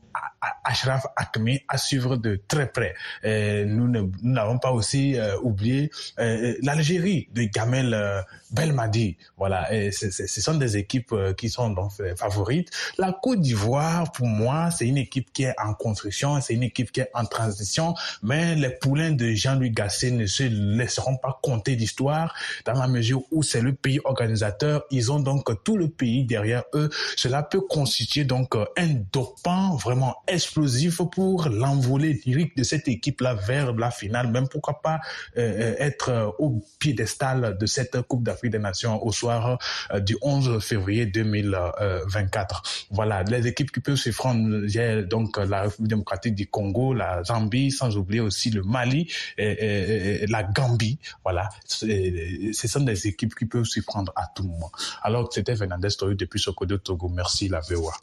Ashraf 0.64 1.06
Hakimi 1.16 1.62
à 1.68 1.78
suivre 1.78 2.18
de 2.18 2.40
très 2.48 2.72
près. 2.72 2.96
Euh, 3.26 3.66
nous 3.66 3.88
n'avons 4.22 4.58
pas 4.58 4.72
aussi 4.72 5.18
euh, 5.18 5.38
oublié 5.42 5.92
euh, 6.20 6.56
l'Algérie 6.62 7.28
de 7.34 7.44
Gamel 7.44 8.26
Belmadi. 8.52 9.18
Voilà, 9.38 9.70
ce 9.92 10.42
sont 10.42 10.56
des 10.56 10.78
équipes 10.78 11.16
qui 11.38 11.50
sont 11.50 11.70
donc 11.70 11.92
favorites. 12.18 12.70
La 12.98 13.14
Côte 13.14 13.42
d'Ivoire, 13.42 14.12
pour 14.12 14.28
moi, 14.28 14.72
c'est 14.72 14.88
une 14.88 14.98
équipe 14.98 15.32
qui 15.34 15.44
est 15.44 15.56
en 15.60 15.74
construction, 15.74 16.40
c'est 16.42 16.54
une 16.54 16.64
équipe 16.64 16.92
qui 16.92 17.02
est 17.02 17.10
en 17.14 17.26
transition, 17.26 17.96
mais 18.24 18.56
les 18.56 18.70
poulains 18.70 19.12
de 19.12 19.32
Jean-Louis 19.32 19.72
Gasset 19.72 20.12
ne 20.12 20.26
se 20.26 20.44
laisseront 20.44 21.18
pas 21.18 21.40
compter 21.42 21.76
d'histoire 21.76 22.36
dans 22.66 22.74
la 22.74 22.88
mesure 22.88 23.22
où 23.32 23.44
c'est 23.44 23.62
le 23.62 23.74
pays 23.74 24.00
organisateur. 24.04 24.84
Ils 24.92 25.12
ont 25.12 25.20
donc 25.20 25.64
tout 25.64 25.78
le 25.78 25.88
pays 25.90 26.26
derrière 26.26 26.64
eux. 26.74 26.90
Cela 27.16 27.44
peut 27.44 27.62
constituer 27.62 28.26
donc 28.26 28.56
un 28.78 28.88
dopant 29.12 29.76
vraiment 29.76 30.01
explosif 30.28 31.02
pour 31.12 31.48
l'envolée 31.50 32.22
lyrique 32.26 32.56
de 32.58 32.64
cette 32.64 32.88
équipe-là 32.88 33.34
vers 33.34 33.74
la 33.74 33.92
finale, 33.92 34.32
même 34.32 34.48
pourquoi 34.48 34.82
pas 34.82 35.00
euh, 35.38 35.42
euh, 35.42 35.76
être 35.80 36.10
euh, 36.10 36.30
au 36.40 36.64
piédestal 36.80 37.58
de 37.58 37.66
cette 37.66 38.02
Coupe 38.04 38.24
d'Afrique 38.24 38.52
des 38.52 38.60
Nations 38.60 39.04
au 39.06 39.12
soir 39.12 39.58
du 40.00 40.18
11 40.22 40.64
février 40.64 41.06
2024. 41.06 42.88
Voilà, 42.92 43.24
les 43.24 43.48
équipes 43.48 43.72
qui 43.72 43.80
peuvent 43.80 43.96
se 43.96 44.10
prendre, 44.10 44.66
donc 45.04 45.38
la 45.38 45.64
République 45.64 45.90
démocratique 45.90 46.36
du 46.36 46.48
Congo, 46.48 46.94
la 46.94 47.24
Zambie, 47.24 47.72
sans 47.72 47.98
oublier 47.98 48.22
aussi 48.22 48.50
le 48.50 48.64
Mali 48.64 49.12
et, 49.38 50.26
la 50.28 50.44
Gambie. 50.44 51.00
Voilà, 51.24 51.50
ce 51.68 52.68
sont 52.68 52.82
des 52.82 53.08
équipes 53.08 53.36
qui 53.36 53.46
peuvent 53.46 53.66
s'y 53.66 53.82
prendre 53.82 54.12
à 54.16 54.28
tout 54.36 54.44
moment. 54.44 54.72
Alors, 55.02 55.32
c'était 55.32 55.56
Fernandez 55.56 55.90
Toyo 55.98 56.14
depuis 56.14 56.40
Sokodo 56.40 56.78
Togo. 56.78 57.10
Merci 57.10 57.48
la 57.48 57.60
VOA. 57.62 57.94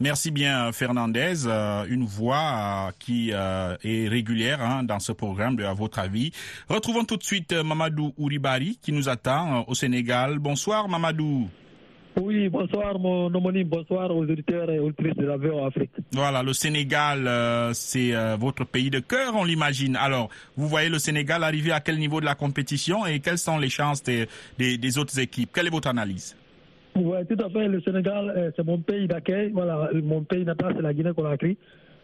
Merci 0.00 0.32
bien 0.32 0.72
Fernandez, 0.72 1.46
euh, 1.46 1.84
une 1.88 2.04
voix 2.04 2.36
euh, 2.88 2.90
qui 2.98 3.30
euh, 3.32 3.76
est 3.84 4.08
régulière 4.08 4.60
hein, 4.60 4.82
dans 4.82 4.98
ce 4.98 5.12
programme 5.12 5.54
de 5.54 5.62
À 5.62 5.72
votre 5.72 6.00
avis. 6.00 6.32
Retrouvons 6.68 7.04
tout 7.04 7.16
de 7.16 7.22
suite 7.22 7.52
Mamadou 7.52 8.12
Ouribari 8.18 8.76
qui 8.82 8.90
nous 8.90 9.08
attend 9.08 9.64
au 9.68 9.74
Sénégal. 9.74 10.40
Bonsoir 10.40 10.88
Mamadou. 10.88 11.48
Oui, 12.20 12.48
bonsoir 12.48 12.98
mon 12.98 13.26
homonyme, 13.34 13.68
bonsoir 13.68 14.10
aux 14.10 14.22
auditeurs 14.24 14.68
et 14.70 14.78
auditrices 14.80 15.16
de 15.16 15.26
la 15.26 15.36
VOA 15.36 15.66
Afrique. 15.68 15.90
Voilà, 16.12 16.42
le 16.44 16.52
Sénégal, 16.52 17.28
c'est 17.74 18.12
votre 18.36 18.64
pays 18.64 18.88
de 18.88 19.00
cœur, 19.00 19.34
on 19.34 19.42
l'imagine. 19.42 19.96
Alors, 19.96 20.28
vous 20.56 20.68
voyez 20.68 20.88
le 20.88 21.00
Sénégal 21.00 21.42
arriver 21.42 21.72
à 21.72 21.80
quel 21.80 21.98
niveau 21.98 22.20
de 22.20 22.24
la 22.24 22.36
compétition 22.36 23.04
et 23.04 23.18
quelles 23.18 23.38
sont 23.38 23.58
les 23.58 23.68
chances 23.68 24.00
des, 24.04 24.28
des 24.58 24.98
autres 24.98 25.18
équipes? 25.18 25.50
Quelle 25.52 25.66
est 25.66 25.70
votre 25.70 25.88
analyse? 25.88 26.36
Oui, 26.96 27.18
tout 27.28 27.44
à 27.44 27.50
fait. 27.50 27.68
Le 27.68 27.80
Sénégal, 27.80 28.32
euh, 28.36 28.50
c'est 28.54 28.64
mon 28.64 28.78
pays 28.78 29.08
d'accueil. 29.08 29.50
Voilà, 29.52 29.90
mon 30.02 30.22
pays 30.22 30.44
natal, 30.44 30.74
c'est 30.76 30.82
la 30.82 30.94
Guinée-Conakry. 30.94 31.56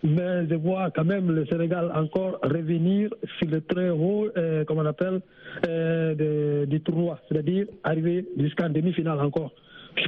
Mais 0.03 0.49
je 0.49 0.55
vois 0.55 0.91
quand 0.91 1.05
même 1.05 1.31
le 1.31 1.45
Sénégal 1.47 1.93
encore 1.95 2.39
revenir 2.43 3.11
sur 3.39 3.49
le 3.51 3.61
très 3.61 3.91
haut, 3.91 4.29
euh, 4.37 4.65
comme 4.65 4.79
on 4.79 4.87
appelle, 4.87 5.21
euh, 5.69 6.65
du 6.67 6.81
tournoi. 6.81 7.21
C'est-à-dire 7.29 7.67
arriver 7.85 8.27
jusqu'en 8.39 8.71
demi-finale 8.71 9.21
encore. 9.21 9.53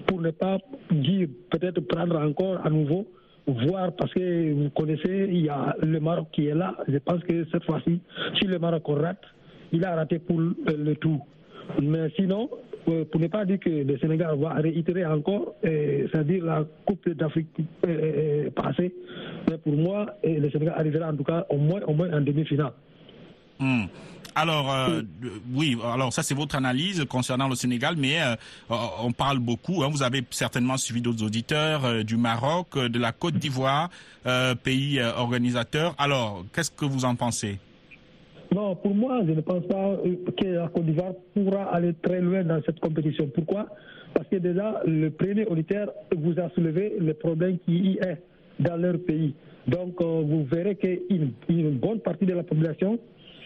Pour 0.06 0.20
ne 0.20 0.30
pas 0.30 0.58
dire, 0.90 1.28
peut-être 1.50 1.80
prendre 1.80 2.18
encore 2.18 2.64
à 2.64 2.70
nouveau, 2.70 3.06
voir, 3.46 3.92
parce 3.92 4.12
que 4.14 4.52
vous 4.52 4.70
connaissez, 4.70 5.28
il 5.30 5.44
y 5.44 5.48
a 5.48 5.76
le 5.82 6.00
Maroc 6.00 6.28
qui 6.32 6.46
est 6.46 6.54
là. 6.54 6.74
Je 6.88 6.98
pense 6.98 7.22
que 7.24 7.44
cette 7.52 7.64
fois-ci, 7.64 8.00
si 8.38 8.46
le 8.46 8.58
Maroc 8.58 8.84
rate, 8.86 9.22
il 9.72 9.84
a 9.84 9.94
raté 9.94 10.18
pour 10.18 10.40
le 10.40 10.94
tout. 10.94 11.20
Mais 11.80 12.08
sinon, 12.16 12.48
euh, 12.52 12.72
pour 12.84 13.20
ne 13.20 13.26
pas 13.28 13.44
dire 13.44 13.60
que 13.60 13.70
le 13.70 13.98
Sénégal 13.98 14.36
va 14.38 14.54
réitérer 14.54 15.06
encore, 15.06 15.54
euh, 15.64 16.08
c'est-à-dire 16.10 16.44
la 16.44 16.64
Coupe 16.84 17.08
d'Afrique 17.10 17.48
euh, 17.86 18.50
passée, 18.50 18.92
mais 19.48 19.58
pour 19.58 19.74
moi, 19.74 20.06
le 20.24 20.50
Sénégal 20.50 20.74
arrivera 20.76 21.08
en 21.10 21.16
tout 21.16 21.24
cas 21.24 21.46
au 21.48 21.58
moins, 21.58 21.80
au 21.86 21.94
moins 21.94 22.12
en 22.12 22.20
demi-finale. 22.20 22.72
Hmm. 23.58 23.84
Alors, 24.34 24.74
oui, 25.52 25.76
alors 25.84 26.10
ça 26.10 26.22
c'est 26.22 26.34
votre 26.34 26.56
analyse 26.56 27.04
concernant 27.04 27.48
le 27.48 27.54
Sénégal, 27.54 27.96
mais 27.98 28.16
on 28.70 29.12
parle 29.12 29.38
beaucoup, 29.38 29.84
hein, 29.84 29.88
vous 29.92 30.02
avez 30.02 30.24
certainement 30.30 30.78
suivi 30.78 31.02
d'autres 31.02 31.22
auditeurs 31.22 32.02
du 32.02 32.16
Maroc, 32.16 32.78
de 32.78 32.98
la 32.98 33.12
Côte 33.12 33.34
d'Ivoire, 33.34 33.90
pays 34.64 35.02
organisateur. 35.18 35.94
Alors, 35.98 36.46
qu'est-ce 36.54 36.70
que 36.70 36.86
vous 36.86 37.04
en 37.04 37.14
pensez? 37.14 37.58
Non, 38.54 38.76
pour 38.76 38.94
moi, 38.94 39.21
je 39.26 39.32
ne 39.32 39.40
pense 39.40 39.66
pas 39.66 39.99
que 40.37 40.47
la 40.47 40.68
Côte 40.68 40.85
d'Ivoire 40.85 41.14
pourra 41.35 41.75
aller 41.75 41.94
très 42.02 42.21
loin 42.21 42.44
dans 42.44 42.61
cette 42.66 42.80
compétition. 42.80 43.28
Pourquoi? 43.35 43.66
Parce 44.14 44.28
que 44.28 44.37
déjà, 44.37 44.82
le 44.87 45.11
premier 45.11 45.47
auditeur 45.47 45.90
vous 46.14 46.38
a 46.38 46.50
soulevé 46.50 46.94
le 46.99 47.14
problème 47.14 47.59
qui 47.64 47.78
y 47.78 47.99
est 47.99 48.18
dans 48.61 48.76
leur 48.76 48.99
pays. 48.99 49.35
Donc, 49.66 50.00
euh, 50.00 50.23
vous 50.26 50.44
verrez 50.44 50.75
qu'une 50.75 51.32
une 51.49 51.78
bonne 51.78 52.00
partie 52.00 52.26
de 52.26 52.35
la 52.35 52.42
population 52.42 52.99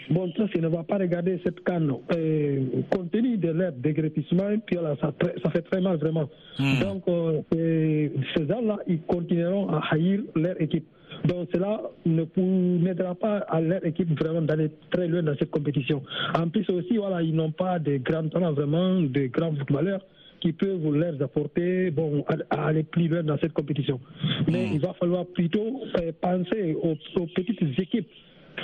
Bon, 0.08 0.32
ça, 0.36 0.44
ne 0.60 0.68
va 0.68 0.84
pas 0.84 0.98
regarder 0.98 1.40
cette 1.42 1.64
canne. 1.64 1.92
Euh, 2.14 2.60
compte 2.90 3.10
tenu 3.10 3.38
de 3.38 3.50
leur 3.50 3.72
dégrépissement, 3.72 4.56
puis 4.64 4.76
là, 4.76 4.94
ça, 5.00 5.12
ça, 5.42 5.50
fait 5.50 5.62
très 5.62 5.80
mal 5.80 5.96
vraiment. 5.96 6.28
Hmm. 6.60 6.80
Donc, 6.80 7.02
euh, 7.08 7.40
ces 7.52 8.46
gens-là, 8.48 8.78
ils 8.86 9.00
continueront 9.02 9.68
à 9.68 9.82
haïr 9.90 10.20
leur 10.36 10.60
équipe. 10.60 10.86
Donc 11.25 11.49
cela 11.52 11.80
ne 12.04 12.25
n'aidera 12.37 13.14
pas 13.14 13.38
à 13.49 13.61
leur 13.61 13.85
équipe 13.85 14.18
vraiment 14.18 14.42
d'aller 14.42 14.70
très 14.90 15.08
loin 15.08 15.23
dans 15.23 15.37
cette 15.37 15.50
compétition. 15.50 16.02
En 16.35 16.49
plus 16.49 16.68
aussi, 16.70 16.96
voilà, 16.96 17.23
ils 17.23 17.35
n'ont 17.35 17.52
pas 17.52 17.78
de 17.78 17.96
grands 17.99 18.28
talents, 18.28 18.52
vraiment, 18.52 19.00
de 19.00 19.26
grands 19.26 19.54
footballeurs 19.54 20.00
qui 20.40 20.52
peuvent 20.52 20.94
leur 20.94 21.20
apporter 21.23 21.90
bon, 21.90 22.25
à, 22.50 22.66
aller 22.66 22.82
plus 22.82 23.08
loin 23.08 23.23
dans 23.23 23.38
cette 23.38 23.52
compétition. 23.52 24.00
Mais 24.46 24.66
hmm. 24.66 24.73
il 24.75 24.80
va 24.80 24.92
falloir 24.94 25.26
plutôt 25.26 25.82
euh, 26.00 26.12
penser 26.20 26.76
aux, 26.80 27.26
petites 27.35 27.62
équipes 27.78 28.08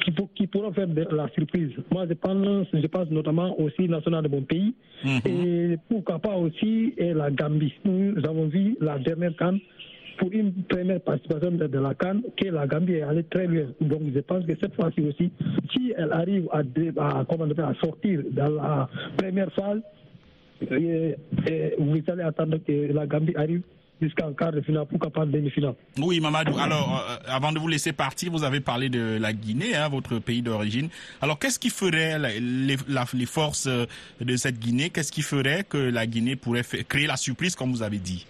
qui, 0.05 0.13
qui, 0.35 0.47
pourront 0.47 0.73
faire 0.73 0.87
de 0.87 1.07
la 1.11 1.29
surprise. 1.31 1.71
Moi, 1.91 2.07
je 2.09 2.15
pense, 2.15 2.67
je 2.73 2.87
pense 2.87 3.11
notamment 3.11 3.59
aussi 3.59 3.89
national 3.89 4.23
de 4.25 4.29
mon 4.29 4.43
pays 4.43 4.75
hmm. 5.05 5.19
et 5.27 5.79
pourquoi 5.89 6.19
pas 6.19 6.37
aussi 6.37 6.95
la 6.99 7.31
Gambie. 7.31 7.73
Nous 7.85 8.19
avons 8.25 8.47
vu 8.47 8.77
la 8.81 8.99
dernière 8.99 9.35
canne 9.37 9.59
pour 10.19 10.33
une 10.33 10.53
première 10.65 11.01
participation 11.01 11.51
de, 11.53 11.79
la 11.79 11.95
Cannes 11.95 12.23
que 12.37 12.49
la 12.49 12.67
Gambie 12.67 12.95
est 12.95 13.03
allée 13.03 13.25
très 13.25 13.47
loin. 13.47 13.67
Donc 13.81 14.03
je 14.15 14.21
pense 14.21 14.45
que 14.47 14.53
cette 14.61 14.75
fois-ci 14.75 15.01
aussi, 15.01 15.31
si 15.73 15.93
elle 15.97 16.13
arrive 16.13 16.49
à, 16.53 16.63
sortir 17.83 18.21
dans 18.31 18.51
la 18.51 18.89
première 19.17 19.53
phase, 19.53 19.81
vous 20.61 22.03
allez 22.09 22.23
attendre 22.23 22.59
que 22.67 22.93
la 22.93 23.07
Gambie 23.07 23.35
arrive 23.37 23.63
jusqu'en 24.03 24.33
quart 24.33 24.53
de 24.53 24.61
finale, 24.61 24.87
pourquoi 24.91 25.11
pas 25.11 25.25
demi-finale. 25.25 25.75
Oui, 25.99 26.21
Mamadou. 26.21 26.59
Alors, 26.59 27.07
euh, 27.09 27.17
avant 27.27 27.53
de 27.53 27.59
vous 27.59 27.69
laisser 27.69 27.93
partir, 27.93 28.33
vous 28.33 28.43
avez 28.43 28.61
parlé 28.61 28.89
de 28.89 29.17
la 29.21 29.33
Guinée, 29.33 29.77
hein, 29.77 29.89
votre 29.89 30.19
pays 30.19 30.43
d'origine. 30.43 30.89
Alors, 31.21 31.39
qu'est-ce 31.39 31.59
qui 31.59 31.71
ferait 31.71 32.19
les, 32.19 32.41
les, 32.41 33.27
forces 33.27 33.67
euh, 33.67 33.87
de 34.21 34.37
cette 34.37 34.59
Guinée? 34.59 34.91
Qu'est-ce 34.91 35.13
qui 35.13 35.23
ferait 35.23 35.65
que 35.65 35.79
la 35.79 36.07
Guinée 36.07 36.37
pourrait 36.37 36.65
créer 36.89 37.07
la 37.07 37.17
surprise, 37.17 37.55
comme 37.55 37.71
vous 37.71 37.83
avez 37.83 37.99
dit? 37.99 38.27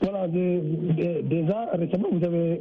Voilà, 0.00 0.28
déjà 0.28 1.70
récemment, 1.72 2.08
vous 2.12 2.24
avez 2.24 2.60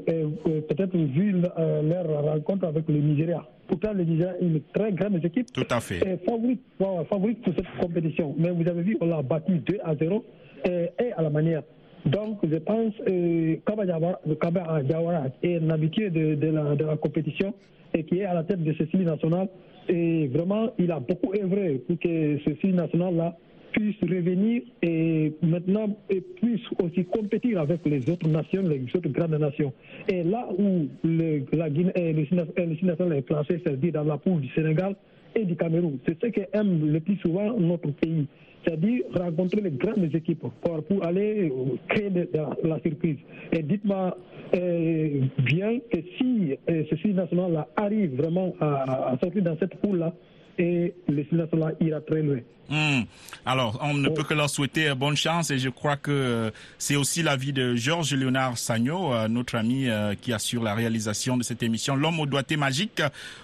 peut-être 0.67 0.95
vu 0.95 1.35
leur 1.41 2.23
rencontre 2.23 2.65
avec 2.65 2.87
le 2.87 2.95
Nigeria. 2.95 3.43
Pourtant, 3.67 3.93
le 3.93 4.03
Nigeria 4.03 4.35
est 4.39 4.45
une 4.45 4.61
très 4.73 4.91
grande 4.93 5.23
équipe. 5.23 5.51
Tout 5.51 5.67
à 5.69 5.79
fait. 5.79 6.17
Favorite, 6.25 6.61
favorite 7.09 7.41
pour 7.41 7.53
cette 7.53 7.67
compétition. 7.79 8.33
Mais 8.37 8.51
vous 8.51 8.67
avez 8.67 8.81
vu, 8.83 8.97
on 9.01 9.07
l'a 9.07 9.21
battu 9.21 9.59
2 9.59 9.79
à 9.83 9.95
0 9.95 10.23
et 10.65 11.11
à 11.15 11.21
la 11.21 11.29
manière. 11.29 11.63
Donc, 12.05 12.37
je 12.43 12.57
pense 12.57 12.93
que 13.05 13.55
Kaba 13.65 13.85
Jawara 13.87 15.23
est 15.41 15.57
un 15.57 15.69
habitué 15.71 16.09
de, 16.11 16.35
de, 16.35 16.47
la, 16.47 16.75
de, 16.75 16.85
la, 16.85 16.97
compétition 16.97 17.53
et 17.93 18.03
qui 18.03 18.19
est 18.19 18.25
à 18.25 18.33
la 18.35 18.43
tête 18.43 18.63
de 18.63 18.73
ce 18.73 18.83
national. 18.83 19.05
national. 19.05 19.47
Et 19.89 20.27
vraiment, 20.27 20.69
il 20.77 20.91
a 20.91 20.99
beaucoup 20.99 21.33
œuvré 21.33 21.81
pour 21.87 21.97
que 21.99 22.37
ce 22.45 22.51
site 22.55 22.75
national-là 22.75 23.35
puisse 23.75 23.99
revenir 24.01 24.61
et 24.81 25.33
maintenant 25.41 25.97
et 26.09 26.21
puisse 26.21 26.61
aussi 26.81 27.03
compétir 27.05 27.59
avec 27.59 27.85
les 27.85 28.09
autres 28.09 28.27
nations, 28.27 28.61
les 28.63 28.83
autres 28.95 29.09
grandes 29.09 29.37
nations. 29.37 29.73
Et 30.07 30.23
là 30.23 30.47
où 30.57 30.87
le, 31.03 31.43
la 31.51 31.69
Guinée, 31.69 31.91
le, 31.95 32.85
national 32.85 33.17
est 33.17 33.21
placé, 33.21 33.61
c'est-à-dire 33.63 33.93
dans 33.93 34.03
la 34.03 34.17
poule 34.17 34.41
du 34.41 34.49
Sénégal 34.49 34.95
et 35.35 35.43
du 35.43 35.55
Cameroun, 35.55 35.97
c'est 36.05 36.17
ce 36.21 36.27
qu'aime 36.27 36.91
le 36.91 36.99
plus 37.01 37.17
souvent 37.17 37.57
notre 37.59 37.91
pays 37.91 38.27
c'est-à-dire 38.65 39.03
rencontrer 39.13 39.61
les 39.61 39.69
grandes 39.69 40.09
équipes 40.15 40.43
pour, 40.61 41.05
aller 41.05 41.53
créer 41.87 42.09
de, 42.09 42.21
de, 42.21 42.67
la 42.67 42.79
surprise. 42.79 43.17
Et 43.51 43.61
dites-moi 43.61 44.17
euh, 44.55 45.21
bien 45.37 45.77
que 45.91 45.99
si 46.17 46.55
euh, 46.67 46.83
ce 46.89 46.95
site 46.95 47.13
national-là 47.13 47.67
arrive 47.75 48.15
vraiment 48.15 48.55
à, 48.59 49.11
à 49.11 49.17
sortir 49.19 49.43
dans 49.43 49.55
cette 49.59 49.75
poule-là, 49.75 50.15
et 50.57 50.93
le 51.07 51.25
national 51.31 51.75
ira 51.81 52.01
très 52.01 52.21
loin. 52.21 52.39
Mmh. 52.69 53.03
Alors, 53.45 53.77
on 53.83 53.93
ne 53.93 54.09
peut 54.09 54.23
que 54.23 54.33
leur 54.33 54.49
souhaiter 54.49 54.93
bonne 54.95 55.15
chance 55.15 55.51
et 55.51 55.59
je 55.59 55.69
crois 55.69 55.97
que 55.97 56.51
c'est 56.79 56.95
aussi 56.95 57.21
l'avis 57.21 57.53
de 57.53 57.75
Georges 57.75 58.15
Léonard 58.15 58.57
Sagno, 58.57 59.13
notre 59.27 59.55
ami 59.55 59.87
qui 60.21 60.33
assure 60.33 60.63
la 60.63 60.73
réalisation 60.73 61.37
de 61.37 61.43
cette 61.43 61.61
émission, 61.61 61.95
l'homme 61.95 62.19
au 62.19 62.25
doigté 62.25 62.57
magique, 62.57 63.03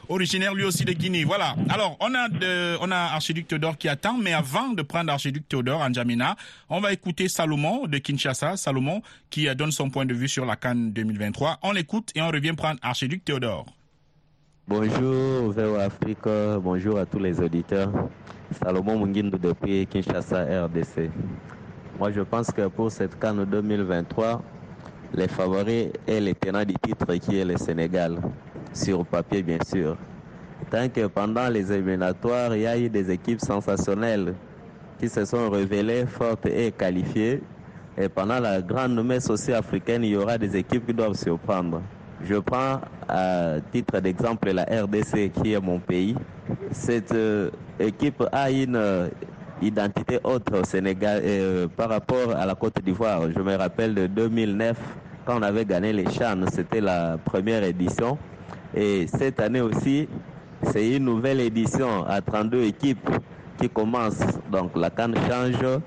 originaire 0.10 0.56
lui 0.56 0.63
aussi 0.63 0.86
de 0.86 0.94
Guinée. 0.94 1.24
Voilà. 1.24 1.56
Alors, 1.70 1.98
on 2.00 2.13
a 2.15 2.30
de, 2.30 2.77
on 2.82 2.89
a 2.89 2.96
Archiduc 2.96 3.48
Théodore 3.48 3.77
qui 3.77 3.88
attend, 3.88 4.18
mais 4.18 4.34
avant 4.34 4.70
de 4.70 4.82
prendre 4.82 5.12
Archiduc 5.12 5.48
Théodore 5.48 5.82
en 5.82 5.94
Jamina, 5.94 6.36
on 6.70 6.80
va 6.80 6.91
écouter 6.91 7.27
Salomon 7.27 7.86
de 7.86 8.00
Kinshasa, 8.00 8.58
Salomon 8.58 9.03
qui 9.30 9.53
donne 9.56 9.72
son 9.72 9.91
point 9.91 10.06
de 10.06 10.15
vue 10.15 10.30
sur 10.30 10.46
la 10.46 10.56
Cannes 10.56 10.94
2023. 10.94 11.60
On 11.62 11.74
l'écoute 11.74 12.10
et 12.15 12.22
on 12.24 12.30
revient 12.30 12.53
prendre 12.53 12.80
Archiduc 12.82 13.24
Théodore. 13.24 13.68
Bonjour 14.73 15.51
VO 15.51 15.75
Afrique, 15.75 16.29
bonjour 16.63 16.97
à 16.97 17.05
tous 17.05 17.19
les 17.19 17.41
auditeurs. 17.41 17.91
Salomon 18.63 18.99
Mungindu 18.99 19.37
depuis 19.37 19.85
Kinshasa 19.85 20.45
RDC. 20.63 21.09
Moi 21.99 22.11
je 22.11 22.21
pense 22.21 22.49
que 22.51 22.69
pour 22.69 22.89
cette 22.89 23.19
Cannes 23.19 23.43
2023, 23.43 24.41
les 25.13 25.27
favoris 25.27 25.89
et 26.07 26.21
les 26.21 26.33
tenants 26.33 26.63
du 26.63 26.75
titre 26.75 27.13
qui 27.15 27.39
est 27.39 27.43
le 27.43 27.57
Sénégal, 27.57 28.21
sur 28.71 29.05
papier 29.05 29.43
bien 29.43 29.57
sûr. 29.67 29.97
Tant 30.69 30.87
que 30.87 31.05
pendant 31.07 31.49
les 31.49 31.69
éliminatoires, 31.69 32.55
il 32.55 32.61
y 32.61 32.67
a 32.67 32.79
eu 32.79 32.87
des 32.87 33.11
équipes 33.11 33.41
sensationnelles 33.41 34.35
qui 35.01 35.09
se 35.09 35.25
sont 35.25 35.49
révélées 35.49 36.05
fortes 36.05 36.45
et 36.45 36.71
qualifiées. 36.71 37.43
Et 37.97 38.07
pendant 38.07 38.39
la 38.39 38.61
grande 38.61 39.05
messe 39.05 39.29
aussi 39.29 39.51
africaine, 39.51 40.05
il 40.05 40.11
y 40.11 40.15
aura 40.15 40.37
des 40.37 40.55
équipes 40.55 40.87
qui 40.87 40.93
doivent 40.93 41.15
surprendre. 41.15 41.81
Je 42.23 42.35
prends 42.35 42.81
à 43.07 43.55
titre 43.71 43.99
d'exemple 43.99 44.51
la 44.51 44.63
RDC 44.63 45.31
qui 45.31 45.53
est 45.53 45.59
mon 45.59 45.79
pays. 45.79 46.15
Cette 46.71 47.13
euh, 47.13 47.49
équipe 47.79 48.23
a 48.31 48.51
une 48.51 48.75
euh, 48.75 49.07
identité 49.61 50.19
autre 50.23 50.59
au 50.59 50.63
Sénégal 50.63 51.21
euh, 51.23 51.67
par 51.67 51.89
rapport 51.89 52.31
à 52.35 52.45
la 52.45 52.53
Côte 52.53 52.79
d'Ivoire. 52.83 53.23
Je 53.35 53.39
me 53.41 53.55
rappelle 53.55 53.95
de 53.95 54.07
2009 54.07 54.77
quand 55.25 55.39
on 55.39 55.41
avait 55.41 55.65
gagné 55.65 55.93
les 55.93 56.05
Chans, 56.11 56.45
c'était 56.51 56.81
la 56.81 57.17
première 57.23 57.63
édition. 57.63 58.17
Et 58.75 59.07
cette 59.07 59.39
année 59.39 59.61
aussi, 59.61 60.07
c'est 60.63 60.95
une 60.95 61.05
nouvelle 61.05 61.39
édition 61.41 62.05
à 62.07 62.21
32 62.21 62.63
équipes 62.63 63.09
qui 63.59 63.69
commence. 63.69 64.19
Donc 64.51 64.71
la 64.75 64.89
canne 64.89 65.15
change 65.27 65.79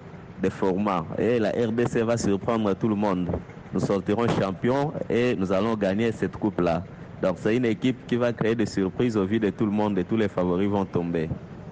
de 0.42 0.48
format 0.50 1.04
et 1.18 1.38
la 1.38 1.50
RDC 1.50 1.98
va 2.04 2.16
surprendre 2.16 2.74
tout 2.74 2.88
le 2.88 2.94
monde 2.96 3.28
nous 3.74 3.80
sortirons 3.80 4.28
champions 4.28 4.92
et 5.10 5.34
nous 5.34 5.52
allons 5.52 5.74
gagner 5.74 6.12
cette 6.12 6.36
coupe-là. 6.36 6.84
Donc 7.20 7.36
c'est 7.40 7.56
une 7.56 7.64
équipe 7.64 8.06
qui 8.06 8.16
va 8.16 8.32
créer 8.32 8.54
des 8.54 8.66
surprises 8.66 9.16
au 9.16 9.26
vu 9.26 9.40
de 9.40 9.50
tout 9.50 9.66
le 9.66 9.72
monde 9.72 9.98
et 9.98 10.04
tous 10.04 10.16
les 10.16 10.28
favoris 10.28 10.68
vont 10.68 10.84
tomber. 10.84 11.28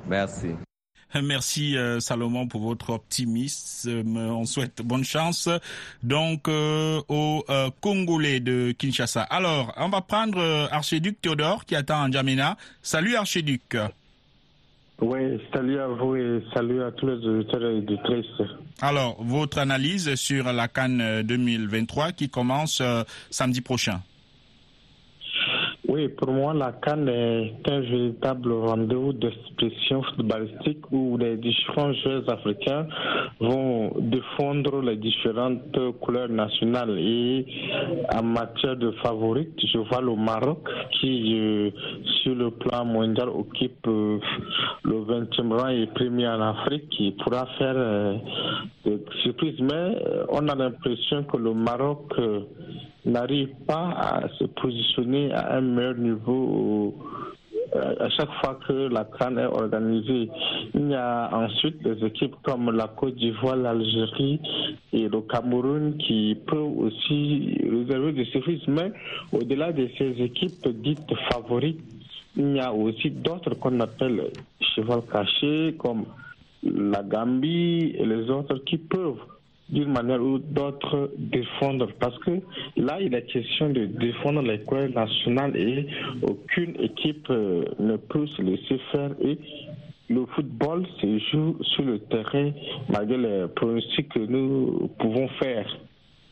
Merci. 0.08 0.48
Merci 1.22 1.76
euh, 1.76 2.00
Salomon 2.00 2.48
pour 2.48 2.62
votre 2.62 2.90
optimisme. 2.90 4.16
On 4.16 4.44
souhaite 4.46 4.80
bonne 4.82 5.04
chance 5.04 5.48
donc 6.02 6.48
euh, 6.48 7.02
aux 7.08 7.44
euh, 7.50 7.70
Congolais 7.80 8.40
de 8.40 8.72
Kinshasa. 8.72 9.22
Alors, 9.22 9.74
on 9.76 9.90
va 9.90 10.00
prendre 10.00 10.40
Archiduc 10.72 11.20
Théodore 11.20 11.66
qui 11.66 11.76
attend 11.76 12.08
en. 12.08 12.56
Salut 12.82 13.14
Archiduc. 13.14 13.76
Oui, 15.04 15.40
salut 15.52 15.80
à 15.80 15.88
vous 15.88 16.14
et 16.14 16.44
salut 16.54 16.80
à 16.80 16.92
tous 16.92 17.08
les 17.08 17.14
auditeurs 17.26 17.62
et 17.62 17.78
auditrices. 17.78 18.40
Alors, 18.80 19.16
votre 19.20 19.58
analyse 19.58 20.14
sur 20.14 20.44
la 20.52 20.68
Cannes 20.68 21.22
2023 21.24 22.12
qui 22.12 22.28
commence 22.28 22.80
euh, 22.80 23.02
samedi 23.28 23.62
prochain? 23.62 24.00
Oui, 25.92 26.08
pour 26.08 26.32
moi, 26.32 26.54
la 26.54 26.72
Cannes 26.72 27.06
est 27.10 27.68
un 27.70 27.80
véritable 27.80 28.50
rendez-vous 28.50 29.12
d'expression 29.12 30.02
footballistique 30.02 30.90
où 30.90 31.18
les 31.18 31.36
différents 31.36 31.92
joueurs 31.92 32.24
africains 32.30 32.86
vont 33.38 33.92
défendre 34.00 34.80
les 34.80 34.96
différentes 34.96 35.78
couleurs 36.00 36.30
nationales. 36.30 36.98
Et 36.98 37.44
en 38.10 38.22
matière 38.22 38.76
de 38.76 38.92
favorites, 39.02 39.60
je 39.70 39.76
vois 39.76 40.00
le 40.00 40.16
Maroc 40.16 40.66
qui, 40.92 41.34
euh, 41.38 41.70
sur 42.22 42.36
le 42.36 42.50
plan 42.52 42.86
mondial, 42.86 43.28
occupe 43.28 43.86
euh, 43.86 44.18
le 44.84 44.94
20e 44.94 45.52
rang 45.60 45.68
et 45.68 45.88
premier 45.88 46.26
en 46.26 46.40
Afrique, 46.40 46.88
qui 46.88 47.10
pourra 47.22 47.44
faire 47.58 47.74
euh, 47.76 48.14
des 48.86 48.98
surprises. 49.24 49.60
Mais 49.60 50.02
on 50.30 50.48
a 50.48 50.54
l'impression 50.54 51.24
que 51.24 51.36
le 51.36 51.52
Maroc 51.52 52.14
n'arrive 53.04 53.50
pas 53.66 53.90
à 53.90 54.28
se 54.38 54.44
positionner 54.44 55.32
à 55.32 55.56
un 55.56 55.60
meilleur 55.60 55.94
niveau 55.94 56.94
à 57.74 58.08
chaque 58.10 58.30
fois 58.40 58.58
que 58.66 58.88
la 58.88 59.04
CAN 59.04 59.36
est 59.38 59.46
organisée. 59.46 60.28
Il 60.74 60.90
y 60.90 60.94
a 60.94 61.30
ensuite 61.32 61.82
des 61.82 62.04
équipes 62.04 62.34
comme 62.42 62.70
la 62.70 62.88
Côte 62.88 63.14
d'Ivoire, 63.14 63.56
l'Algérie 63.56 64.40
et 64.92 65.08
le 65.08 65.20
Cameroun 65.22 65.96
qui 65.96 66.36
peuvent 66.46 66.78
aussi 66.78 67.58
réserver 67.62 68.12
des 68.12 68.24
surprises. 68.26 68.66
Mais 68.68 68.92
au-delà 69.32 69.72
de 69.72 69.88
ces 69.96 70.10
équipes 70.22 70.68
dites 70.82 71.14
favorites, 71.32 71.80
il 72.36 72.56
y 72.56 72.60
a 72.60 72.72
aussi 72.72 73.10
d'autres 73.10 73.54
qu'on 73.58 73.80
appelle 73.80 74.30
cheval 74.74 75.00
caché 75.10 75.74
comme 75.78 76.04
la 76.62 77.02
Gambie 77.02 77.94
et 77.98 78.06
les 78.06 78.30
autres 78.30 78.58
qui 78.64 78.78
peuvent 78.78 79.18
d'une 79.72 79.90
manière 79.92 80.22
ou 80.22 80.38
d'autre 80.38 81.10
défendre. 81.18 81.88
Parce 81.98 82.18
que 82.18 82.30
là, 82.76 82.98
il 83.00 83.14
est 83.14 83.22
question 83.22 83.70
de 83.70 83.86
défendre 83.86 84.42
les 84.42 84.60
couleurs 84.60 84.90
nationales 84.90 85.56
et 85.56 85.86
aucune 86.22 86.74
équipe 86.80 87.26
euh, 87.30 87.64
ne 87.80 87.96
peut 87.96 88.26
se 88.26 88.42
laisser 88.42 88.78
faire. 88.92 89.10
Et 89.22 89.38
le 90.08 90.26
football 90.34 90.86
se 91.00 91.18
joue 91.30 91.56
sur 91.62 91.84
le 91.84 91.98
terrain 91.98 92.50
malgré 92.90 93.16
les 93.16 93.46
pronostics 93.56 94.10
que 94.10 94.20
nous 94.20 94.90
pouvons 94.98 95.28
faire. 95.42 95.66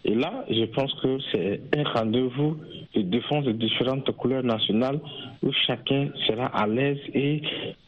Et 0.05 0.15
là, 0.15 0.45
je 0.49 0.65
pense 0.65 0.93
que 1.03 1.19
c'est 1.31 1.61
un 1.77 1.85
rendez-vous 1.85 2.57
de 2.95 3.03
défense 3.03 3.45
de 3.45 3.53
différentes 3.53 4.11
couleurs 4.17 4.43
nationales 4.43 4.99
où 5.43 5.53
chacun 5.67 6.09
sera 6.27 6.47
à 6.47 6.67
l'aise 6.67 6.99
et 7.15 7.43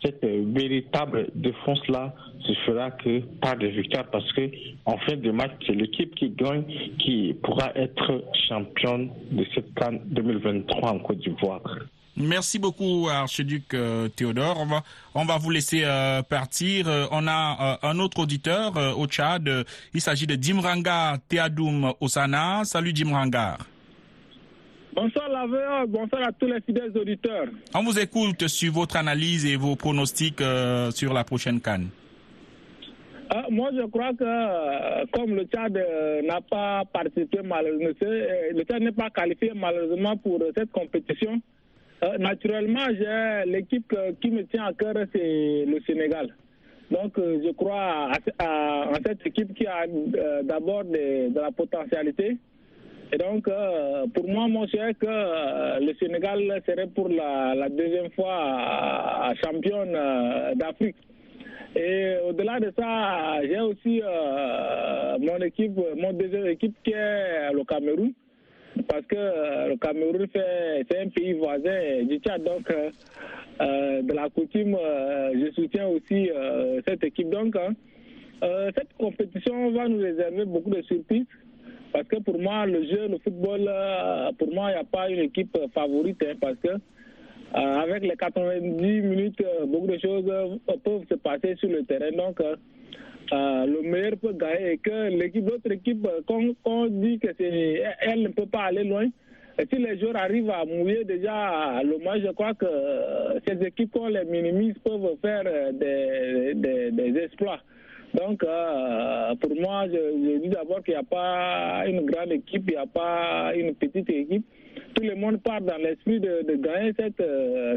cette 0.05 0.22
véritable 0.25 1.29
défense-là 1.35 2.14
se 2.40 2.53
fera 2.66 2.90
que 2.90 3.20
par 3.40 3.57
des 3.57 3.70
victoires 3.70 4.11
parce 4.11 4.31
que 4.33 4.51
en 4.85 4.98
fin 4.98 5.16
de 5.16 5.31
match, 5.31 5.53
c'est 5.66 5.75
l'équipe 5.75 6.14
qui 6.14 6.31
gagne 6.31 6.64
qui 6.98 7.35
pourra 7.42 7.72
être 7.77 8.25
championne 8.48 9.09
de 9.31 9.46
cette 9.55 9.72
CAN 9.75 9.98
2023 10.07 10.90
en 10.90 10.98
Côte 10.98 11.18
d'Ivoire. 11.18 11.62
Merci 12.22 12.58
beaucoup, 12.58 13.08
Archiduc 13.11 13.74
euh, 13.74 14.08
Théodore. 14.08 14.56
On 14.61 14.66
va, 14.66 14.82
on 15.14 15.24
va 15.24 15.38
vous 15.38 15.50
laisser 15.50 15.82
euh, 15.85 16.22
partir. 16.22 16.88
Euh, 16.88 17.06
on 17.11 17.26
a 17.26 17.78
un 17.82 17.98
autre 17.98 18.20
auditeur 18.20 18.72
au 18.98 19.06
Tchad. 19.06 19.48
il 19.92 20.00
s'agit 20.00 20.26
de 20.26 20.37
Dimranga 20.37 21.18
Teadoum 21.28 21.92
Osana. 22.00 22.62
Salut 22.64 22.92
Dimranga. 22.92 23.58
Bonsoir 24.94 25.28
Laveur, 25.30 25.88
bonsoir 25.88 26.22
à 26.28 26.32
tous 26.32 26.46
les 26.46 26.61
fidèles 26.61 26.96
auditeurs. 26.96 27.46
On 27.74 27.82
vous 27.82 27.98
écoute 27.98 28.46
sur 28.46 28.72
votre 28.72 28.96
analyse 28.96 29.46
et 29.46 29.56
vos 29.56 29.74
pronostics 29.74 30.42
sur 30.90 31.12
la 31.14 31.24
prochaine 31.24 31.61
canne. 31.61 31.88
Moi, 33.50 33.70
je 33.74 33.87
crois 33.87 34.12
que 34.12 35.06
comme 35.12 35.35
le 35.35 35.44
Tchad 35.44 35.78
n'a 36.24 36.40
pas 36.42 36.85
participé 36.92 37.40
malheureusement, 37.42 37.88
le 38.00 38.62
Tchad 38.64 38.82
n'est 38.82 38.92
pas 38.92 39.08
qualifié 39.08 39.52
malheureusement 39.54 40.16
pour 40.18 40.40
cette 40.54 40.70
compétition. 40.70 41.40
Euh, 42.05 42.19
naturellement, 42.19 42.87
l'équipe 43.47 43.95
qui 44.21 44.31
me 44.31 44.43
tient 44.45 44.65
à 44.65 44.73
cœur, 44.73 44.95
c'est 45.12 45.65
le 45.67 45.79
Sénégal. 45.87 46.35
Donc, 46.91 47.12
je 47.17 47.53
crois 47.53 48.11
à, 48.38 48.88
cette 49.07 49.27
équipe 49.27 49.55
qui 49.55 49.67
a 49.67 49.87
d'abord 50.43 50.85
de, 50.85 51.33
la 51.35 51.51
potentialité. 51.53 52.37
Et 53.12 53.19
donc, 53.19 53.49
pour 54.15 54.29
moi, 54.29 54.49
mon 54.49 54.67
cher, 54.67 54.91
que 54.99 55.81
le 55.81 55.95
Sénégal 55.95 56.41
serait 56.67 56.88
pour 56.88 57.09
la, 57.09 57.69
deuxième 57.69 58.11
fois 58.11 59.33
championne 59.43 59.97
d'Afrique. 60.57 60.97
Et 61.77 62.17
au-delà 62.29 62.59
de 62.61 62.73
ça, 62.77 63.41
j'ai 63.43 63.61
aussi 63.61 64.03
mon 65.21 65.38
équipe, 65.38 65.79
mon 65.97 66.12
deuxième 66.12 66.47
équipe 66.49 66.75
qui 66.85 66.93
est 66.93 67.53
le 67.53 67.65
Cameroun 67.65 68.12
parce 68.83 69.07
que 69.07 69.16
euh, 69.16 69.68
le 69.68 69.77
Cameroun 69.77 70.27
c'est 70.33 70.99
un 70.99 71.09
pays 71.09 71.33
voisin 71.35 72.03
du 72.05 72.18
Tchad, 72.18 72.42
donc 72.42 72.71
euh, 72.71 72.90
euh, 73.61 74.03
de 74.03 74.12
la 74.12 74.29
coutume, 74.31 74.77
je 75.35 75.51
soutiens 75.55 75.88
aussi 75.88 76.31
cette 76.87 77.05
équipe. 77.05 77.31
Donc, 77.31 77.55
hein, 77.57 77.75
cette 78.75 78.92
compétition 78.99 79.71
va 79.71 79.88
nous 79.88 79.99
réserver 79.99 80.45
beaucoup 80.45 80.71
de 80.71 80.83
surprises. 80.83 81.27
Parce 81.92 82.09
que 82.09 82.16
pour 82.16 82.40
moi, 82.40 82.64
le 82.64 82.85
jeu, 82.85 83.07
le 83.09 83.18
football, 83.18 83.71
pour 84.38 84.53
moi, 84.53 84.71
il 84.71 84.75
n'y 84.75 84.81
a 84.81 84.85
pas 84.85 85.11
une 85.11 85.21
équipe 85.21 85.57
favorite. 85.75 86.23
Hein, 86.27 86.35
parce 86.40 86.57
que 86.57 86.71
avec 87.55 88.03
les 88.03 88.16
90 88.16 89.03
minutes, 89.03 89.42
beaucoup 89.66 89.87
de 89.87 89.99
choses 89.99 90.25
peuvent 90.83 91.05
se 91.09 91.14
passer 91.16 91.55
sur 91.57 91.68
le 91.68 91.85
terrain. 91.85 92.11
Donc, 92.16 92.40
euh, 93.33 93.66
le 93.66 93.83
meilleur 93.83 94.16
peut 94.18 94.33
gagner 94.35 94.73
et 94.73 94.79
que 94.79 95.40
l'autre 95.40 95.71
équipe, 95.71 96.07
quand, 96.27 96.40
on 96.64 96.87
dit 96.87 97.18
que 97.18 97.29
c'est, 97.38 97.83
elle 98.01 98.23
ne 98.23 98.29
peut 98.29 98.47
pas 98.47 98.64
aller 98.64 98.85
loin, 98.85 99.09
si 99.71 99.79
les 99.79 99.99
joueurs 99.99 100.16
arrivent 100.16 100.51
à 100.51 100.64
mouiller 100.64 101.05
déjà 101.05 101.83
le 101.83 101.99
match, 101.99 102.23
je 102.25 102.31
crois 102.33 102.55
que 102.55 102.66
euh, 102.66 103.38
ces 103.47 103.64
équipes, 103.66 103.90
quand 103.92 104.05
on 104.05 104.09
les 104.09 104.25
minimise, 104.25 104.75
peuvent 104.85 105.16
faire 105.23 105.42
euh, 105.47 105.73
des, 106.53 107.18
exploits. 107.18 107.61
Donc, 108.14 108.45
pour 109.40 109.57
moi, 109.57 109.87
je, 109.87 110.38
dis 110.42 110.49
d'abord 110.51 110.83
qu'il 110.83 110.92
n'y 110.92 111.01
a 111.01 111.03
pas 111.03 111.85
une 111.87 112.05
grande 112.05 112.33
équipe, 112.33 112.64
il 112.66 112.73
n'y 112.73 112.77
a 112.77 112.87
pas 112.87 113.55
une 113.57 113.75
petite 113.75 114.11
équipe. 114.11 114.45
Tout 114.95 115.03
le 115.03 115.14
monde 115.14 115.42
part 115.42 115.62
dans 115.62 115.79
l'esprit 115.79 116.21
de, 116.21 116.45
gagner 116.57 116.92
cette, 116.99 117.23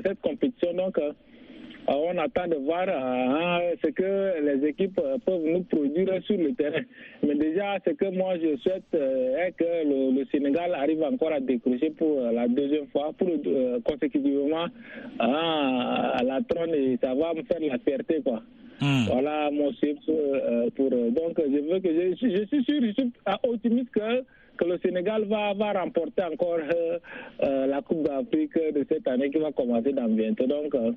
cette 0.06 0.20
compétition. 0.20 0.74
Donc, 0.74 0.98
euh, 0.98 1.14
on 1.88 2.18
attend 2.18 2.48
de 2.48 2.56
voir 2.56 2.88
hein, 2.90 3.60
ce 3.84 3.90
que 3.90 4.42
les 4.44 4.68
équipes 4.68 5.00
euh, 5.04 5.18
peuvent 5.26 5.44
nous 5.46 5.64
produire 5.64 6.22
sur 6.24 6.38
le 6.38 6.54
terrain. 6.54 6.82
Mais 7.24 7.36
déjà, 7.36 7.78
ce 7.86 7.92
que 7.92 8.06
moi 8.06 8.36
je 8.38 8.58
souhaite 8.58 8.84
euh, 8.94 9.38
est 9.38 9.52
que 9.52 9.64
le, 9.64 10.26
Sénégal 10.32 10.74
arrive 10.74 11.04
encore 11.04 11.32
à 11.32 11.40
décrocher 11.40 11.92
pour 11.92 12.22
la 12.22 12.48
deuxième 12.48 12.88
fois, 12.88 13.12
pour 13.18 13.30
consécutivement 13.84 14.66
à 15.20 16.22
la 16.24 16.40
trône 16.42 16.74
et 16.74 16.98
ça 17.02 17.14
va 17.14 17.34
me 17.34 17.44
faire 17.44 17.60
la 17.62 17.78
fierté 17.80 18.22
quoi. 18.24 18.42
Hmm. 18.82 19.06
Voilà 19.08 19.50
mon 19.52 19.72
chef 19.74 19.98
pour 20.76 20.90
donc 20.90 21.38
je 21.38 21.72
veux 21.72 21.80
que 21.80 21.90
je, 21.90 22.28
je 22.28 22.46
suis 22.46 22.64
sûr, 22.64 22.82
je 22.82 22.92
suis 22.92 23.12
optimiste 23.44 23.92
que 23.92 24.24
que 24.58 24.66
le 24.66 24.80
Sénégal 24.84 25.26
va, 25.26 25.54
va 25.54 25.74
remporter 25.74 26.24
encore 26.24 26.58
euh, 26.60 27.00
euh, 27.44 27.68
la 27.68 27.82
Coupe 27.82 28.04
d'Afrique 28.04 28.54
de 28.56 28.86
cette 28.90 29.08
année 29.08 29.30
qui 29.30 29.38
va 29.40 29.52
commencer 29.52 29.92
dans 29.94 30.08
bientôt. 30.08 30.46
Donc, 30.48 30.74
euh, 30.76 30.92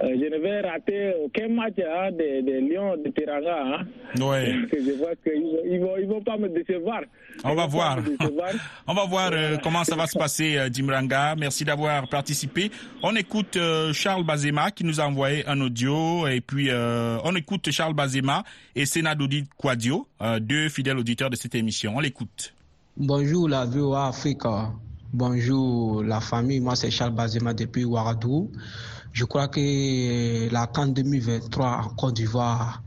je 0.00 0.06
ne 0.34 0.38
vais 0.38 0.60
rater 0.60 1.14
aucun 1.24 1.48
match 1.48 1.74
hein, 1.78 2.10
des, 2.12 2.40
Lions 2.60 2.96
de 2.96 3.10
Tiranga. 3.10 3.64
Hein. 3.64 3.86
je 4.14 4.98
vois 4.98 5.14
qu'ils 5.22 5.42
ne 5.42 5.84
vont, 5.84 5.96
ils 5.98 6.06
vont 6.06 6.22
pas 6.22 6.36
me 6.36 6.48
décevoir. 6.48 7.02
On 7.44 7.54
va 7.54 7.66
voir. 7.66 7.98
On 8.86 8.94
va 8.94 9.04
voir 9.06 9.30
comment 9.62 9.84
ça 9.84 9.96
va 9.96 10.06
se 10.06 10.18
passer, 10.18 10.58
Dimranga. 10.70 11.34
Merci 11.36 11.64
d'avoir 11.64 12.08
participé. 12.08 12.70
On 13.02 13.14
écoute 13.14 13.56
Charles 13.92 14.24
Bazema 14.24 14.70
qui 14.70 14.84
nous 14.84 15.00
a 15.00 15.04
envoyé 15.04 15.46
un 15.46 15.60
audio 15.60 16.26
et 16.26 16.40
puis 16.40 16.70
on 16.72 17.34
écoute 17.36 17.70
Charles 17.70 17.94
Bazema 17.94 18.42
et 18.74 18.84
Sénadoudi 18.84 19.44
Quadio, 19.56 20.06
deux 20.40 20.68
fidèles 20.68 20.98
auditeurs 20.98 21.30
de 21.30 21.36
cette 21.36 21.54
émission. 21.54 21.92
On 21.96 22.00
l'écoute. 22.00 22.52
Bonjour 23.02 23.48
la 23.48 23.64
VOA 23.64 24.08
Afrique. 24.08 24.42
Bonjour 25.14 26.02
la 26.02 26.20
famille. 26.20 26.60
Moi, 26.60 26.76
c'est 26.76 26.90
Charles 26.90 27.14
Bazema 27.14 27.54
depuis 27.54 27.82
Ouagadougou. 27.82 28.52
Je 29.10 29.24
crois 29.24 29.48
que 29.48 30.52
la 30.52 30.66
CAN 30.66 30.88
2023 30.88 31.66
en 31.66 31.88
Côte 31.94 32.16
d'Ivoire 32.16 32.82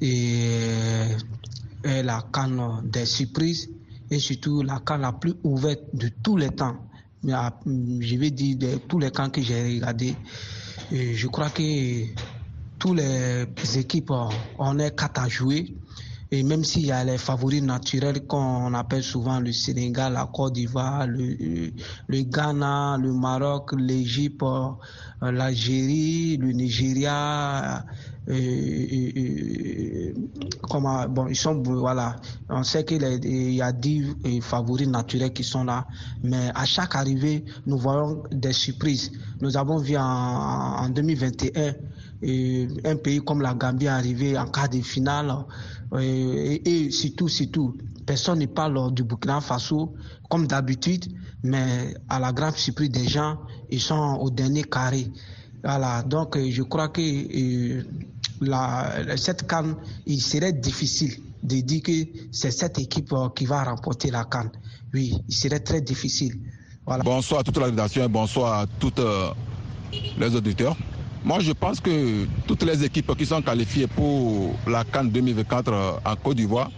est, 0.00 1.16
la 1.84 2.20
CAN 2.32 2.82
des 2.82 3.06
surprises 3.06 3.70
et 4.10 4.18
surtout 4.18 4.62
la 4.62 4.80
CAN 4.80 4.96
la 4.96 5.12
plus 5.12 5.34
ouverte 5.44 5.84
de 5.94 6.10
tous 6.20 6.36
les 6.36 6.50
temps. 6.50 6.74
Je 7.22 8.16
vais 8.16 8.32
dire 8.32 8.56
de 8.56 8.78
tous 8.88 8.98
les 8.98 9.12
camps 9.12 9.30
que 9.30 9.40
j'ai 9.40 9.76
regardés. 9.76 10.16
Je 10.90 11.26
crois 11.28 11.50
que 11.50 12.06
toutes 12.80 12.96
les 12.98 13.78
équipes, 13.78 14.10
on 14.58 14.78
est 14.80 14.98
quatre 14.98 15.20
à 15.20 15.28
jouer. 15.28 15.76
Et 16.30 16.42
même 16.42 16.62
s'il 16.62 16.84
y 16.84 16.92
a 16.92 17.04
les 17.04 17.16
favoris 17.16 17.62
naturels 17.62 18.26
qu'on 18.26 18.74
appelle 18.74 19.02
souvent 19.02 19.40
le 19.40 19.50
Sénégal, 19.50 20.12
la 20.12 20.26
Côte 20.26 20.52
d'Ivoire, 20.52 21.06
le, 21.06 21.70
le, 22.06 22.22
Ghana, 22.22 22.98
le 23.00 23.14
Maroc, 23.14 23.72
l'Égypte, 23.78 24.42
euh, 24.42 25.32
l'Algérie, 25.32 26.36
le 26.36 26.52
Nigeria, 26.52 27.82
euh, 28.28 28.34
euh, 28.34 30.12
comment, 30.68 31.08
bon, 31.08 31.28
ils 31.28 31.36
sont, 31.36 31.62
voilà, 31.62 32.16
on 32.50 32.62
sait 32.62 32.84
qu'il 32.84 33.02
y 33.54 33.62
a 33.62 33.72
dix 33.72 34.04
favoris 34.42 34.86
naturels 34.86 35.32
qui 35.32 35.44
sont 35.44 35.64
là, 35.64 35.86
mais 36.22 36.50
à 36.54 36.66
chaque 36.66 36.94
arrivée, 36.94 37.42
nous 37.66 37.78
voyons 37.78 38.22
des 38.30 38.52
surprises. 38.52 39.12
Nous 39.40 39.56
avons 39.56 39.78
vu 39.78 39.96
en 39.96 40.90
2021 40.90 41.72
un 42.22 42.96
pays 42.96 43.20
comme 43.20 43.42
la 43.42 43.54
Gambie 43.54 43.88
arriver 43.88 44.36
en 44.38 44.46
quart 44.46 44.68
de 44.68 44.80
finale 44.80 45.32
et, 46.00 46.86
et, 46.86 46.90
surtout, 46.90 47.28
surtout, 47.28 47.76
personne 48.06 48.40
ne 48.40 48.46
parle 48.46 48.92
du 48.92 49.04
Burkina 49.04 49.40
Faso 49.40 49.94
comme 50.28 50.46
d'habitude, 50.46 51.06
mais 51.42 51.94
à 52.08 52.18
la 52.18 52.32
grande 52.32 52.56
surprise 52.56 52.90
des 52.90 53.08
gens, 53.08 53.38
ils 53.70 53.80
sont 53.80 54.18
au 54.20 54.30
dernier 54.30 54.64
carré. 54.64 55.10
Voilà, 55.62 56.02
donc 56.02 56.38
je 56.38 56.62
crois 56.62 56.88
que 56.88 57.00
euh, 57.00 57.82
la, 58.40 59.16
cette 59.16 59.46
canne, 59.46 59.76
il 60.06 60.20
serait 60.20 60.52
difficile 60.52 61.20
de 61.42 61.60
dire 61.60 61.82
que 61.82 61.92
c'est 62.32 62.50
cette 62.50 62.78
équipe 62.78 63.12
euh, 63.12 63.28
qui 63.34 63.44
va 63.46 63.64
remporter 63.64 64.10
la 64.10 64.24
canne. 64.24 64.50
Oui, 64.94 65.14
il 65.28 65.34
serait 65.34 65.60
très 65.60 65.80
difficile. 65.80 66.38
Bonsoir 67.04 67.40
à 67.40 67.44
toute 67.44 67.56
la 67.58 67.66
rédaction 67.66 68.04
et 68.04 68.08
bonsoir 68.08 68.60
à 68.60 68.66
euh, 69.00 69.30
les 70.18 70.34
auditeurs. 70.34 70.76
Moi, 71.24 71.40
je 71.40 71.52
pense 71.52 71.80
que 71.80 72.26
toutes 72.46 72.62
les 72.62 72.84
équipes 72.84 73.16
qui 73.16 73.26
sont 73.26 73.42
qualifiées 73.42 73.88
pour 73.88 74.54
la 74.66 74.84
Cannes 74.84 75.10
2024 75.10 76.00
en 76.04 76.16
Côte 76.16 76.36
d'Ivoire, 76.36 76.70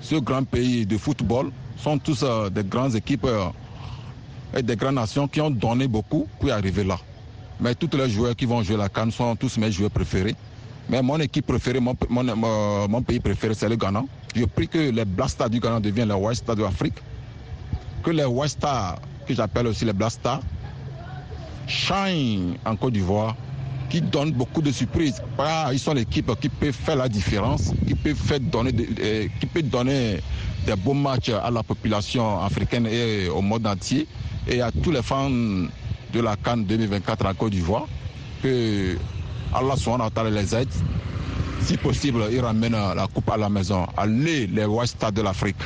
ce 0.00 0.14
grand 0.16 0.44
pays 0.44 0.86
de 0.86 0.96
football, 0.96 1.50
sont 1.76 1.98
tous 1.98 2.22
euh, 2.22 2.48
des 2.48 2.64
grandes 2.64 2.94
équipes 2.94 3.24
euh, 3.24 3.46
et 4.56 4.62
des 4.62 4.76
grandes 4.76 4.94
nations 4.94 5.26
qui 5.26 5.40
ont 5.40 5.50
donné 5.50 5.88
beaucoup 5.88 6.28
pour 6.38 6.50
arriver 6.50 6.84
là. 6.84 6.96
Mais 7.60 7.74
tous 7.74 7.96
les 7.96 8.08
joueurs 8.08 8.36
qui 8.36 8.46
vont 8.46 8.62
jouer 8.62 8.76
la 8.76 8.88
Cannes 8.88 9.10
sont 9.10 9.34
tous 9.34 9.58
mes 9.58 9.72
joueurs 9.72 9.90
préférés. 9.90 10.36
Mais 10.88 11.02
mon 11.02 11.18
équipe 11.18 11.46
préférée, 11.46 11.80
mon, 11.80 11.94
mon, 12.08 13.02
pays 13.02 13.20
préféré, 13.20 13.54
c'est 13.54 13.68
le 13.68 13.76
Ghana. 13.76 14.04
Je 14.34 14.44
prie 14.44 14.68
que 14.68 14.78
les 14.78 15.04
Blastars 15.04 15.50
du 15.50 15.58
Ghana 15.60 15.80
deviennent 15.80 16.08
les 16.08 16.14
White 16.14 16.38
Stars 16.38 16.56
de 16.56 16.62
l'Afrique. 16.62 16.94
Que 18.02 18.10
les 18.10 18.24
White 18.24 18.52
Stars, 18.52 19.00
que 19.26 19.34
j'appelle 19.34 19.66
aussi 19.66 19.84
les 19.84 19.92
Blastars, 19.92 20.40
shine 21.66 22.54
en 22.64 22.76
Côte 22.76 22.92
d'Ivoire 22.94 23.36
qui 23.88 24.00
donnent 24.00 24.32
beaucoup 24.32 24.62
de 24.62 24.70
surprises. 24.70 25.22
ils 25.72 25.78
sont 25.78 25.94
l'équipe 25.94 26.30
qui 26.40 26.48
peut 26.48 26.72
faire 26.72 26.96
la 26.96 27.08
différence, 27.08 27.72
qui 27.86 27.94
peut, 27.94 28.14
faire 28.14 28.40
donner, 28.40 28.72
euh, 29.00 29.26
qui 29.40 29.46
peut 29.46 29.62
donner 29.62 30.20
des 30.66 30.76
beaux 30.76 30.94
matchs 30.94 31.30
à 31.30 31.50
la 31.50 31.62
population 31.62 32.40
africaine 32.42 32.86
et 32.86 33.28
au 33.28 33.40
monde 33.40 33.66
entier 33.66 34.06
et 34.46 34.60
à 34.60 34.70
tous 34.70 34.90
les 34.90 35.02
fans 35.02 35.30
de 35.30 36.20
la 36.20 36.36
Cannes 36.36 36.64
2024 36.64 37.26
en 37.26 37.34
Côte 37.34 37.52
d'Ivoire. 37.52 37.86
Que 38.42 38.96
Allah 39.54 39.76
soit 39.76 39.98
les 40.30 40.54
aide. 40.54 40.68
Si 41.62 41.76
possible, 41.76 42.20
ils 42.30 42.40
ramènent 42.40 42.72
la 42.72 43.06
coupe 43.12 43.28
à 43.30 43.36
la 43.36 43.48
maison. 43.48 43.86
Allez, 43.96 44.46
les 44.46 44.66
Stars 44.86 45.12
de 45.12 45.22
l'Afrique. 45.22 45.56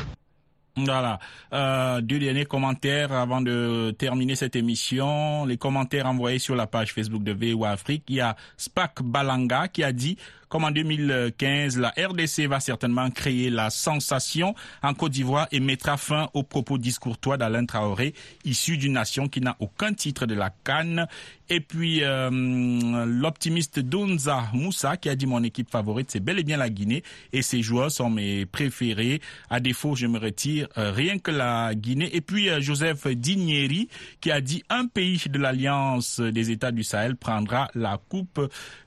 Voilà. 0.76 1.18
Euh, 1.52 2.00
deux 2.00 2.18
derniers 2.18 2.46
commentaires 2.46 3.12
avant 3.12 3.42
de 3.42 3.94
terminer 3.98 4.36
cette 4.36 4.56
émission. 4.56 5.44
Les 5.44 5.58
commentaires 5.58 6.06
envoyés 6.06 6.38
sur 6.38 6.56
la 6.56 6.66
page 6.66 6.94
Facebook 6.94 7.22
de 7.22 7.32
VOA 7.32 7.70
Afrique. 7.70 8.04
Il 8.08 8.16
y 8.16 8.20
a 8.20 8.36
Spak 8.56 9.02
Balanga 9.02 9.68
qui 9.68 9.84
a 9.84 9.92
dit 9.92 10.16
comme 10.52 10.64
en 10.64 10.70
2015, 10.70 11.78
la 11.78 11.94
RDC 11.96 12.46
va 12.46 12.60
certainement 12.60 13.10
créer 13.10 13.48
la 13.48 13.70
sensation 13.70 14.54
en 14.82 14.92
Côte 14.92 15.12
d'Ivoire 15.12 15.48
et 15.50 15.60
mettra 15.60 15.96
fin 15.96 16.28
aux 16.34 16.42
propos 16.42 16.76
discourtois 16.76 17.38
d'Alain 17.38 17.64
Traoré, 17.64 18.12
issu 18.44 18.76
d'une 18.76 18.92
nation 18.92 19.28
qui 19.28 19.40
n'a 19.40 19.56
aucun 19.60 19.94
titre 19.94 20.26
de 20.26 20.34
la 20.34 20.50
Cannes. 20.50 21.06
Et 21.48 21.60
puis 21.60 22.02
euh, 22.02 22.30
l'optimiste 22.30 23.78
Donza 23.78 24.44
Moussa 24.52 24.96
qui 24.98 25.08
a 25.08 25.16
dit 25.16 25.26
mon 25.26 25.42
équipe 25.42 25.70
favorite 25.70 26.10
c'est 26.10 26.20
bel 26.20 26.38
et 26.38 26.44
bien 26.44 26.56
la 26.56 26.70
Guinée 26.70 27.02
et 27.32 27.42
ses 27.42 27.62
joueurs 27.62 27.90
sont 27.90 28.10
mes 28.10 28.44
préférés. 28.46 29.20
À 29.48 29.60
défaut, 29.60 29.94
je 29.94 30.06
me 30.06 30.18
retire 30.18 30.42
dire 30.42 30.68
rien 30.76 31.18
que 31.18 31.30
la 31.30 31.74
Guinée. 31.74 32.14
Et 32.14 32.20
puis 32.20 32.48
Joseph 32.60 33.06
Dignéry 33.06 33.88
qui 34.20 34.30
a 34.30 34.40
dit 34.40 34.62
un 34.68 34.86
pays 34.86 35.22
de 35.28 35.38
l'Alliance 35.38 36.20
des 36.20 36.50
États 36.50 36.72
du 36.72 36.84
Sahel 36.84 37.16
prendra 37.16 37.70
la 37.74 37.98
Coupe 38.08 38.40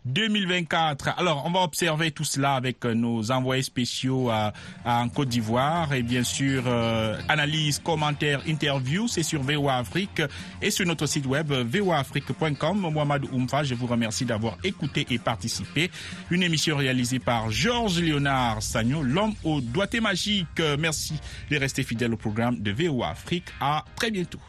2024. 0.05 1.17
Alors, 1.17 1.43
on 1.45 1.51
va 1.51 1.54
observer 1.63 2.11
tout 2.11 2.23
cela 2.23 2.55
avec 2.55 2.83
nos 2.85 3.31
envoyés 3.31 3.63
spéciaux 3.63 4.31
en 4.85 5.09
Côte 5.09 5.29
d'Ivoire 5.29 5.93
et 5.93 6.03
bien 6.03 6.23
sûr, 6.23 6.67
analyse, 7.27 7.79
commentaires, 7.79 8.41
interviews, 8.47 9.07
c'est 9.07 9.23
sur 9.23 9.41
VOA 9.41 9.77
Afrique 9.77 10.21
et 10.61 10.71
sur 10.71 10.85
notre 10.85 11.05
site 11.05 11.25
web 11.25 11.51
voaafrique.com. 11.51 12.89
Mohamed 12.91 13.25
Oumfa, 13.31 13.63
je 13.63 13.75
vous 13.75 13.87
remercie 13.87 14.25
d'avoir 14.25 14.57
écouté 14.63 15.05
et 15.09 15.19
participé. 15.19 15.89
Une 16.31 16.43
émission 16.43 16.77
réalisée 16.77 17.19
par 17.19 17.49
Georges 17.51 17.99
Léonard 17.99 18.61
Sagno, 18.61 19.03
l'homme 19.03 19.33
au 19.43 19.61
doigté 19.61 19.99
magique. 19.99 20.61
Merci 20.79 21.13
de 21.49 21.57
rester 21.57 21.83
fidèle 21.83 22.13
au 22.13 22.17
programme 22.17 22.59
de 22.59 22.71
VOA 22.71 23.09
Afrique. 23.09 23.45
À 23.59 23.83
très 23.95 24.11
bientôt. 24.11 24.39